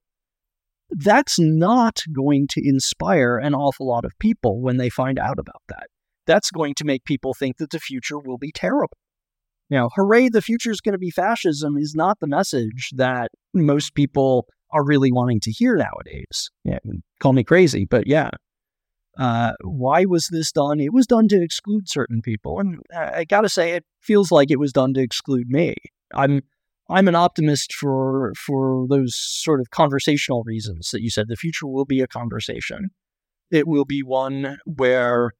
[0.97, 5.61] that's not going to inspire an awful lot of people when they find out about
[5.69, 5.87] that.
[6.25, 8.97] That's going to make people think that the future will be terrible.
[9.69, 13.95] Now, hooray, the future is going to be fascism is not the message that most
[13.95, 16.49] people are really wanting to hear nowadays.
[16.63, 16.79] Yeah,
[17.19, 18.29] call me crazy, but yeah.
[19.17, 20.79] Uh, why was this done?
[20.79, 24.49] It was done to exclude certain people, and I got to say, it feels like
[24.49, 25.75] it was done to exclude me.
[26.15, 26.41] I'm
[26.93, 31.27] I'm an optimist for for those sort of conversational reasons that you said.
[31.27, 32.91] The future will be a conversation.
[33.51, 35.31] It will be one where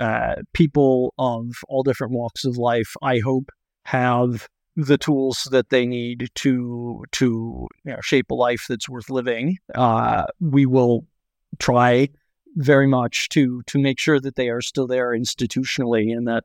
[0.00, 3.50] uh, people of all different walks of life, I hope,
[3.84, 9.10] have the tools that they need to to you know, shape a life that's worth
[9.10, 9.58] living.
[9.74, 11.06] Uh, we will
[11.58, 12.08] try
[12.56, 16.44] very much to to make sure that they are still there institutionally, and that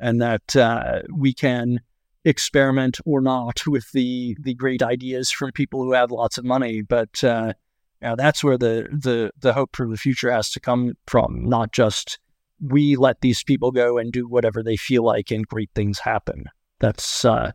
[0.00, 1.80] and that uh, we can
[2.26, 6.82] experiment or not with the the great ideas from people who have lots of money.
[6.82, 7.54] But uh,
[8.02, 11.48] you know, that's where the the the hope for the future has to come from,
[11.48, 12.18] not just
[12.60, 16.44] we let these people go and do whatever they feel like and great things happen.
[16.80, 17.52] That's uh,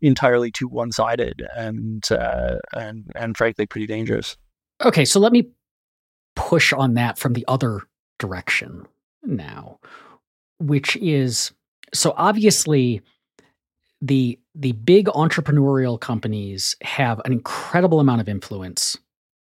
[0.00, 4.36] entirely too one sided and uh, and and frankly pretty dangerous.
[4.82, 5.50] Okay, so let me
[6.34, 7.82] push on that from the other
[8.18, 8.86] direction
[9.22, 9.78] now,
[10.58, 11.52] which is
[11.92, 13.02] so obviously
[14.00, 18.96] the the big entrepreneurial companies have an incredible amount of influence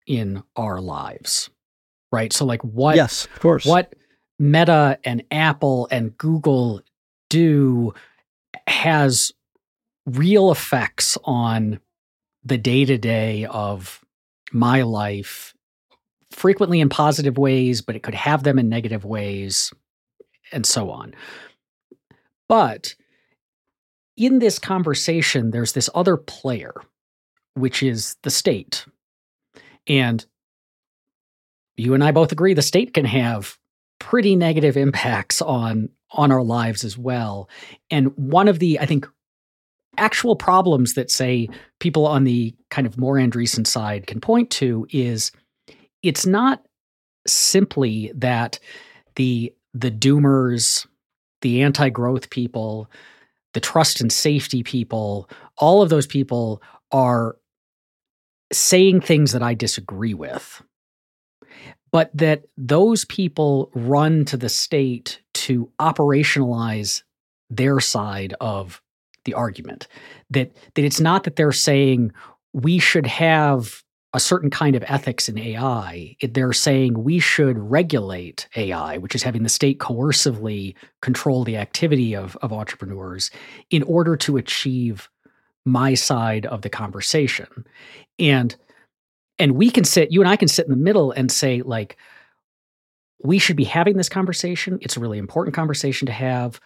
[0.07, 1.51] in our lives
[2.11, 2.33] right?
[2.33, 3.65] So like what yes of course.
[3.67, 3.95] what
[4.39, 6.81] meta and apple and google
[7.29, 7.93] do
[8.67, 9.33] has
[10.07, 11.81] real effects on
[12.45, 14.03] the day-to-day of
[14.53, 15.55] my life
[16.31, 19.73] frequently in positive ways but it could have them in negative ways
[20.53, 21.15] and so on.
[22.49, 22.95] But
[24.19, 26.75] in this conversation, there's this other player,
[27.55, 28.85] which is the state.
[29.87, 30.27] And
[31.77, 33.57] you and I both agree the state can have
[34.01, 37.49] pretty negative impacts on on our lives as well.
[37.91, 39.07] And one of the, I think,
[39.99, 41.49] actual problems that say
[41.81, 45.33] people on the kind of more Andreessen side can point to is
[46.03, 46.65] it's not
[47.27, 48.59] simply that
[49.17, 50.87] the the doomers,
[51.43, 52.91] the anti-growth people,
[53.55, 57.37] the trust and safety people, all of those people are
[58.53, 60.63] saying things that I disagree with.
[61.91, 67.03] But that those people run to the state to operationalize
[67.49, 68.83] their side of
[69.25, 69.89] the argument.
[70.31, 72.13] That that it's not that they're saying
[72.53, 73.83] we should have
[74.15, 76.17] a certain kind of ethics in AI.
[76.23, 82.17] They're saying we should regulate AI, which is having the state coercively control the activity
[82.17, 83.31] of, of entrepreneurs
[83.71, 85.11] in order to achieve
[85.67, 87.67] my side of the conversation.
[88.19, 88.57] And
[89.39, 91.97] and we can sit, you and I can sit in the middle and say, like,
[93.23, 94.79] we should be having this conversation.
[94.81, 96.61] It's a really important conversation to have.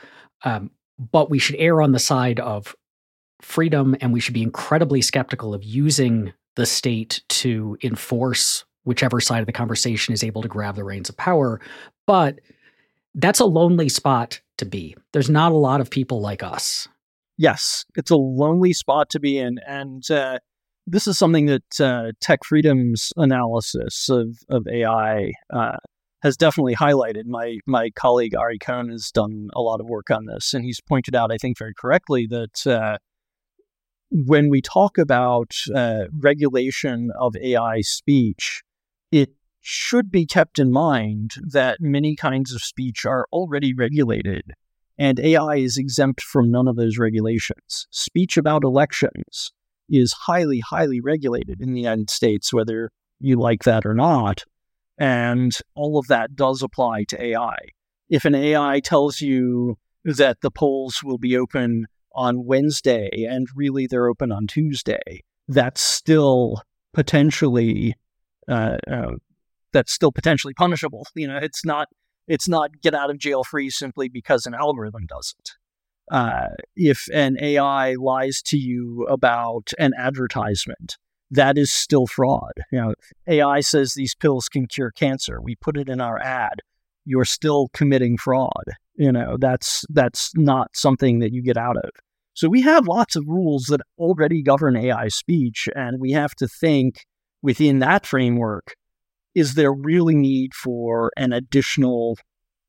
[0.44, 2.74] Um, but we should err on the side of
[3.42, 9.40] freedom and we should be incredibly skeptical of using the state to enforce whichever side
[9.40, 11.60] of the conversation is able to grab the reins of power.
[12.06, 12.40] But
[13.14, 14.96] that's a lonely spot to be.
[15.12, 16.88] There's not a lot of people like us.
[17.38, 19.58] Yes, it's a lonely spot to be in.
[19.66, 20.38] And uh,
[20.86, 25.76] this is something that uh, TechFreedom's analysis of, of AI uh,
[26.22, 27.26] has definitely highlighted.
[27.26, 30.80] My, my colleague Ari Cohn has done a lot of work on this, and he's
[30.80, 32.98] pointed out, I think very correctly, that uh,
[34.12, 38.62] when we talk about uh, regulation of AI speech,
[39.10, 39.30] it
[39.62, 44.52] should be kept in mind that many kinds of speech are already regulated,
[44.98, 47.86] and AI is exempt from none of those regulations.
[47.90, 49.52] Speech about elections
[49.88, 54.44] is highly, highly regulated in the United States, whether you like that or not.
[54.98, 57.56] And all of that does apply to AI.
[58.10, 63.86] If an AI tells you that the polls will be open on Wednesday and really
[63.86, 67.94] they're open on Tuesday, that's still potentially
[68.48, 69.12] uh, uh,
[69.72, 71.06] that's still potentially punishable.
[71.14, 71.88] You know, it's not
[72.28, 75.50] it's not get out of jail free simply because an algorithm does it.
[76.10, 80.96] Uh, if an AI lies to you about an advertisement,
[81.30, 82.52] that is still fraud.
[82.70, 82.94] You know,
[83.26, 85.40] AI says these pills can cure cancer.
[85.40, 86.60] We put it in our ad.
[87.04, 88.64] You're still committing fraud.
[88.96, 91.90] You know, that's that's not something that you get out of.
[92.34, 96.48] So we have lots of rules that already govern AI speech, and we have to
[96.48, 96.96] think
[97.42, 98.74] within that framework
[99.34, 102.16] is there really need for an additional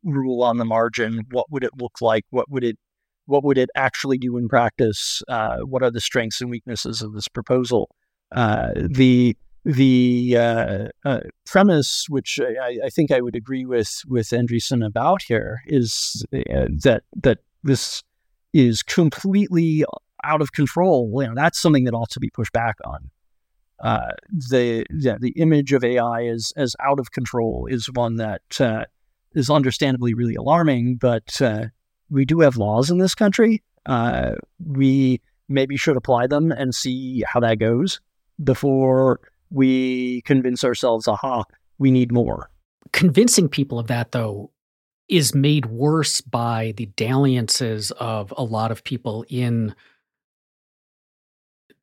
[0.03, 1.21] rule on the margin?
[1.31, 2.23] What would it look like?
[2.29, 2.77] What would it
[3.25, 5.21] what would it actually do in practice?
[5.29, 7.89] Uh, what are the strengths and weaknesses of this proposal?
[8.35, 14.29] Uh, the the uh, uh premise, which I, I, think I would agree with with
[14.29, 18.03] Andreessen about here, is uh, that that this
[18.53, 19.85] is completely
[20.23, 21.09] out of control.
[21.21, 23.09] You know, that's something that ought to be pushed back on.
[23.81, 24.11] Uh,
[24.49, 28.41] the yeah, the image of AI as as out of control is one that
[29.33, 31.41] is understandably really alarming, but
[32.09, 33.63] we do have laws in this country.
[33.85, 34.33] Uh,
[34.65, 37.99] we maybe should apply them and see how that goes
[38.43, 39.19] before
[39.53, 41.43] we convince ourselves, aha,
[41.77, 42.49] we need more.
[42.91, 44.51] Convincing people of that, though,
[45.07, 49.75] is made worse by the dalliances of a lot of people in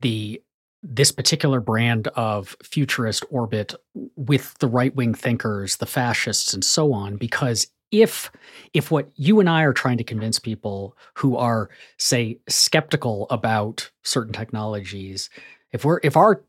[0.01, 0.43] the
[0.83, 3.75] this particular brand of futurist orbit
[4.17, 8.31] with the right wing thinkers, the fascists, and so on, because if
[8.73, 11.69] if what you and I are trying to convince people who are
[11.99, 15.29] say skeptical about certain technologies
[15.73, 16.43] if we're if our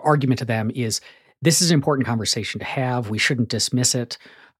[0.00, 1.00] argument to them is
[1.40, 3.10] this is an important conversation to have.
[3.10, 4.18] We shouldn't dismiss it.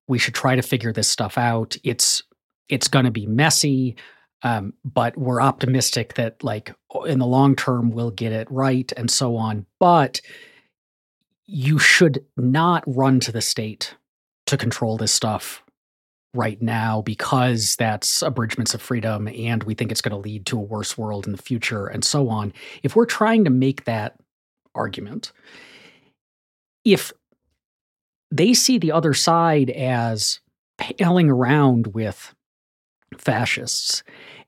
[0.08, 1.76] We should try to figure this stuff out.
[1.84, 2.22] It's
[2.68, 3.96] it's going to be messy
[4.42, 6.74] um, but we're optimistic that like
[7.06, 9.66] in the long term we'll get it right and so on.
[9.78, 10.20] But
[11.46, 13.94] you should not run to the state
[14.46, 15.62] to control this stuff
[16.34, 20.56] right now because that's abridgments of freedom and we think it's going to lead to
[20.56, 22.52] a worse world in the future and so on.
[22.82, 24.16] If we're trying to make that
[24.74, 25.32] argument,
[26.84, 27.12] if
[28.30, 30.40] they see the other side as
[30.78, 32.34] pailing around with
[33.18, 34.02] fascists,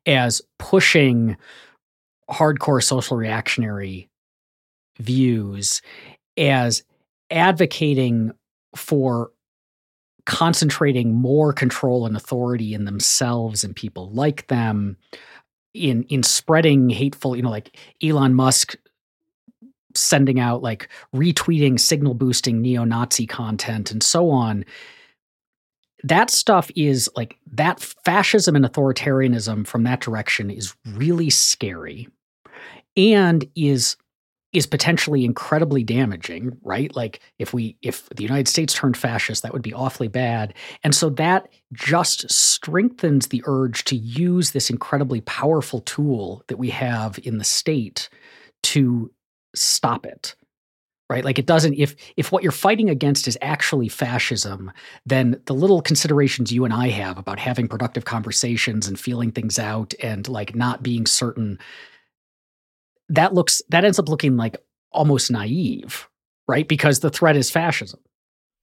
[0.06, 1.36] as pushing
[2.30, 4.08] hardcore social reactionary
[4.98, 5.82] views,
[6.36, 6.82] as
[7.30, 8.32] advocating
[8.74, 9.30] for
[10.26, 14.96] concentrating more control and authority in themselves and people like them
[15.74, 18.74] in in spreading hateful you know like Elon Musk
[19.94, 24.64] sending out like retweeting signal boosting neo-nazi content and so on
[26.02, 32.08] that stuff is like that fascism and authoritarianism from that direction is really scary
[32.96, 33.96] and is
[34.54, 36.94] is potentially incredibly damaging, right?
[36.94, 40.54] Like if we if the United States turned fascist, that would be awfully bad.
[40.84, 46.70] And so that just strengthens the urge to use this incredibly powerful tool that we
[46.70, 48.08] have in the state
[48.62, 49.10] to
[49.54, 50.34] stop it.
[51.10, 51.24] Right?
[51.24, 54.72] Like it doesn't if if what you're fighting against is actually fascism,
[55.04, 59.58] then the little considerations you and I have about having productive conversations and feeling things
[59.58, 61.58] out and like not being certain
[63.10, 64.56] that looks that ends up looking like
[64.92, 66.08] almost naive,
[66.48, 66.66] right?
[66.66, 68.00] Because the threat is fascism.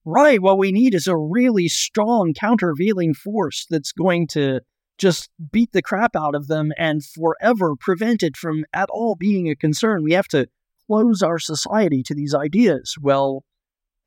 [0.04, 0.42] Right.
[0.42, 4.60] What we need is a really strong countervailing force that's going to
[4.98, 9.48] just beat the crap out of them and forever prevent it from at all being
[9.48, 10.02] a concern.
[10.02, 10.48] We have to
[10.92, 12.96] close our society to these ideas.
[13.00, 13.44] Well,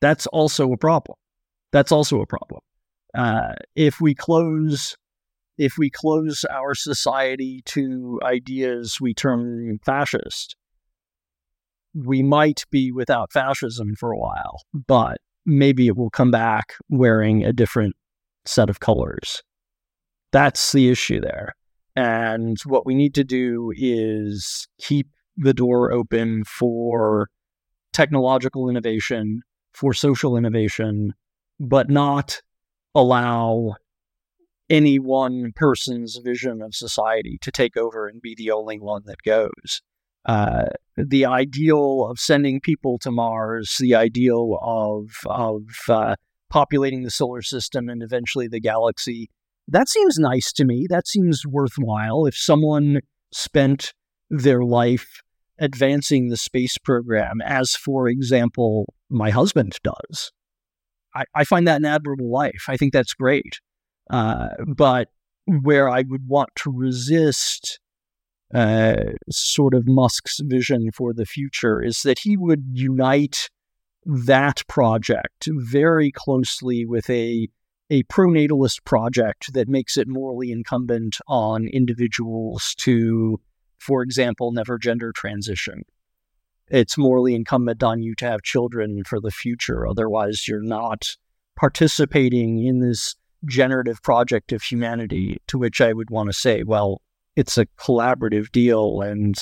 [0.02, 1.18] that's also a problem.
[1.72, 2.62] That's also a problem.
[3.18, 4.96] Uh, if we close
[5.58, 10.58] if we close our society to ideas we term fascist,
[11.94, 17.46] we might be without fascism for a while, but maybe it will come back wearing
[17.46, 17.96] a different
[18.46, 19.42] set of colors.
[20.34, 21.56] That's the issue there.
[21.96, 25.08] And what we need to do is keep
[25.38, 27.30] the door open for
[27.94, 29.42] technological innovation,
[29.74, 31.14] for social innovation,
[31.60, 32.42] but not
[32.94, 33.76] allow
[34.70, 39.22] any one person's vision of society to take over and be the only one that
[39.24, 39.82] goes.
[40.26, 40.66] Uh,
[40.98, 46.16] the ideal of sending people to Mars, the ideal of of uh,
[46.50, 49.30] populating the solar system and eventually the galaxy,
[49.68, 50.88] that seems nice to me.
[50.90, 52.26] That seems worthwhile.
[52.26, 53.94] If someone spent
[54.30, 55.22] their life
[55.60, 60.32] advancing the space program, as for example, my husband does,
[61.14, 62.66] I, I find that an admirable life.
[62.68, 63.60] I think that's great.
[64.10, 65.10] Uh, but
[65.46, 67.80] where I would want to resist
[68.54, 68.96] uh,
[69.30, 73.50] sort of Musk's vision for the future is that he would unite
[74.06, 77.48] that project very closely with a
[77.92, 83.40] a pronatalist project that makes it morally incumbent on individuals to,
[83.78, 85.84] for example, never gender transition.
[86.68, 89.88] It's morally incumbent on you to have children for the future.
[89.88, 91.16] Otherwise, you're not
[91.56, 93.16] participating in this
[93.46, 97.02] generative project of humanity to which I would want to say, well,
[97.36, 99.36] it's a collaborative deal and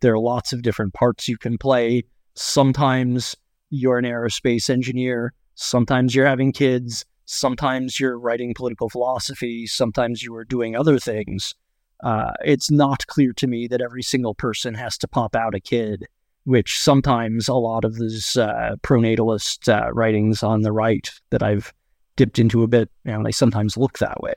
[0.00, 2.04] there are lots of different parts you can play.
[2.34, 3.36] Sometimes
[3.70, 10.34] you're an aerospace engineer, sometimes you're having kids, sometimes you're writing political philosophy, sometimes you
[10.34, 11.54] are doing other things.
[12.02, 15.60] Uh, it's not clear to me that every single person has to pop out a
[15.60, 16.06] kid,
[16.44, 21.72] which sometimes a lot of these uh, pronatalist uh, writings on the right that I've
[22.16, 24.34] dipped into a bit, you know, they sometimes look that way.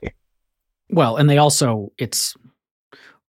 [0.90, 2.34] Well, and they also, it's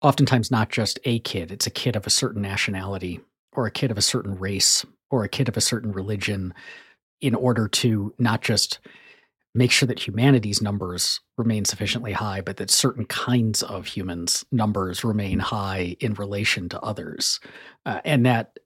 [0.02, 3.20] oftentimes not just a kid, it's a kid of a certain nationality
[3.54, 6.54] or a kid of a certain race or a kid of a certain religion
[7.20, 8.80] in order to not just
[9.54, 15.04] make sure that humanity's numbers remain sufficiently high, but that certain kinds of humans' numbers
[15.04, 17.40] remain high in relation to others.
[17.86, 18.58] Uh, and that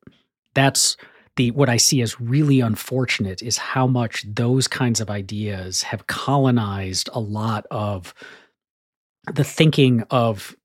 [0.54, 0.96] that's
[1.36, 6.08] the what I see as really unfortunate is how much those kinds of ideas have
[6.08, 8.14] colonized a lot of
[9.34, 10.56] the thinking of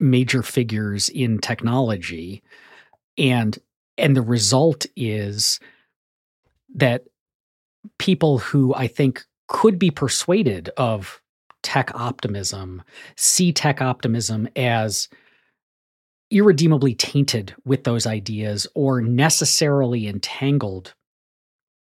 [0.00, 2.42] major figures in technology
[3.16, 3.58] and
[3.96, 5.58] and the result is
[6.74, 7.04] that
[7.98, 11.20] people who I think could be persuaded of
[11.62, 12.82] tech optimism
[13.16, 15.08] see tech optimism as
[16.30, 20.94] irredeemably tainted with those ideas or necessarily entangled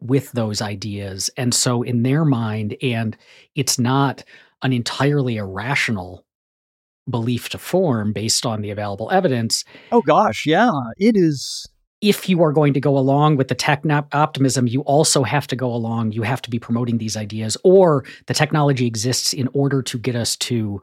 [0.00, 1.30] with those ideas.
[1.36, 3.16] And so, in their mind, and
[3.54, 4.24] it's not
[4.62, 6.24] an entirely irrational
[7.08, 9.64] belief to form based on the available evidence.
[9.90, 10.46] Oh, gosh.
[10.46, 10.72] Yeah.
[10.98, 11.68] It is
[12.02, 15.56] if you are going to go along with the tech optimism, you also have to
[15.56, 16.12] go along.
[16.12, 20.16] You have to be promoting these ideas, or the technology exists in order to get
[20.16, 20.82] us to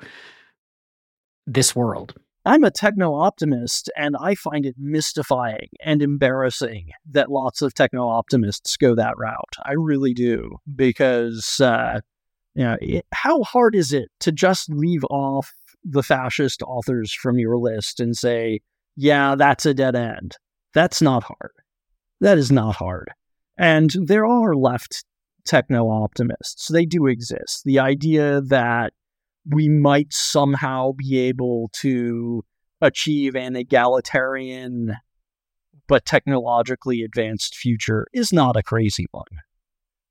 [1.46, 2.16] this world.
[2.46, 8.08] I'm a techno optimist, and I find it mystifying and embarrassing that lots of techno
[8.08, 9.56] optimists go that route.
[9.64, 12.00] I really do, because uh,
[12.56, 15.52] you know, it, how hard is it to just leave off
[15.84, 18.62] the fascist authors from your list and say,
[18.96, 20.38] "Yeah, that's a dead end."
[20.74, 21.52] That's not hard.
[22.22, 23.10] That is not hard.
[23.58, 25.04] And there are left
[25.46, 26.68] techno optimists.
[26.68, 27.64] They do exist.
[27.66, 28.94] The idea that
[29.50, 32.44] we might somehow be able to
[32.82, 34.96] achieve an egalitarian
[35.88, 39.26] but technologically advanced future is not a crazy one.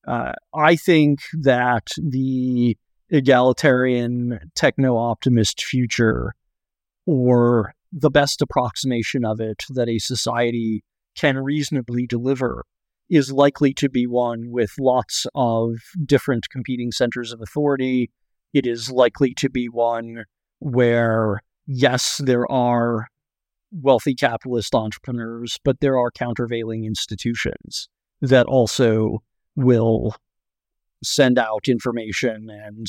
[0.07, 2.77] Uh, I think that the
[3.11, 6.35] egalitarian techno optimist future
[7.07, 10.83] or the best approximation of it that a society
[11.17, 12.65] can reasonably deliver
[13.11, 18.11] is likely to be one with lots of different competing centers of authority.
[18.53, 20.25] It is likely to be one
[20.59, 23.09] where, yes, there are
[23.73, 27.89] wealthy capitalist entrepreneurs, but there are countervailing institutions
[28.21, 29.23] that also
[29.57, 30.15] will
[31.03, 32.87] send out information and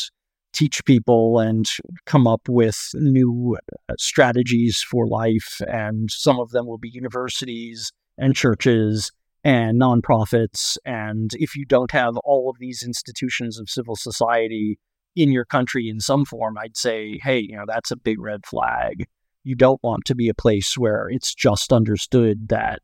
[0.54, 1.68] teach people and
[2.06, 5.62] come up with new uh, strategies for life.
[5.68, 9.12] And some of them will be universities and churches
[9.44, 10.78] and nonprofits.
[10.86, 14.80] And if you don't have all of these institutions of civil society
[15.16, 18.46] in your country in some form, I'd say, hey, you know, that's a big red
[18.46, 19.06] flag.
[19.44, 22.80] You don't want to be a place where it's just understood that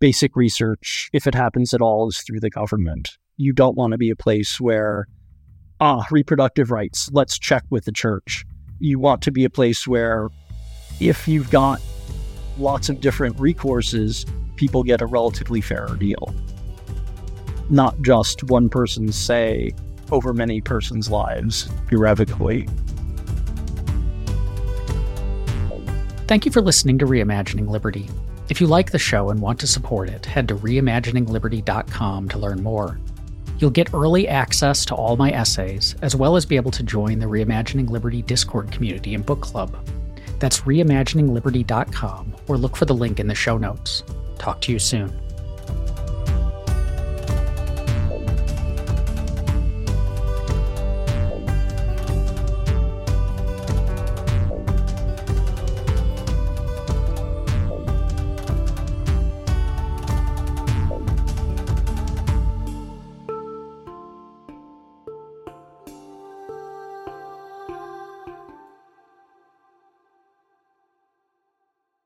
[0.00, 3.10] basic research, if it happens at all, is through the government.
[3.36, 5.06] You don't want to be a place where
[5.80, 8.44] ah, reproductive rights, let's check with the church.
[8.78, 10.28] You want to be a place where
[11.00, 11.80] if you've got
[12.58, 16.34] lots of different recourses, people get a relatively fairer deal.
[17.70, 19.72] Not just one person's say
[20.10, 22.68] over many persons' lives irrevocably.
[26.26, 28.08] Thank you for listening to Reimagining Liberty.
[28.48, 32.62] If you like the show and want to support it, head to reimaginingliberty.com to learn
[32.62, 32.98] more.
[33.58, 37.18] You'll get early access to all my essays, as well as be able to join
[37.18, 39.76] the Reimagining Liberty Discord community and book club.
[40.38, 44.04] That's reimaginingliberty.com, or look for the link in the show notes.
[44.38, 45.12] Talk to you soon.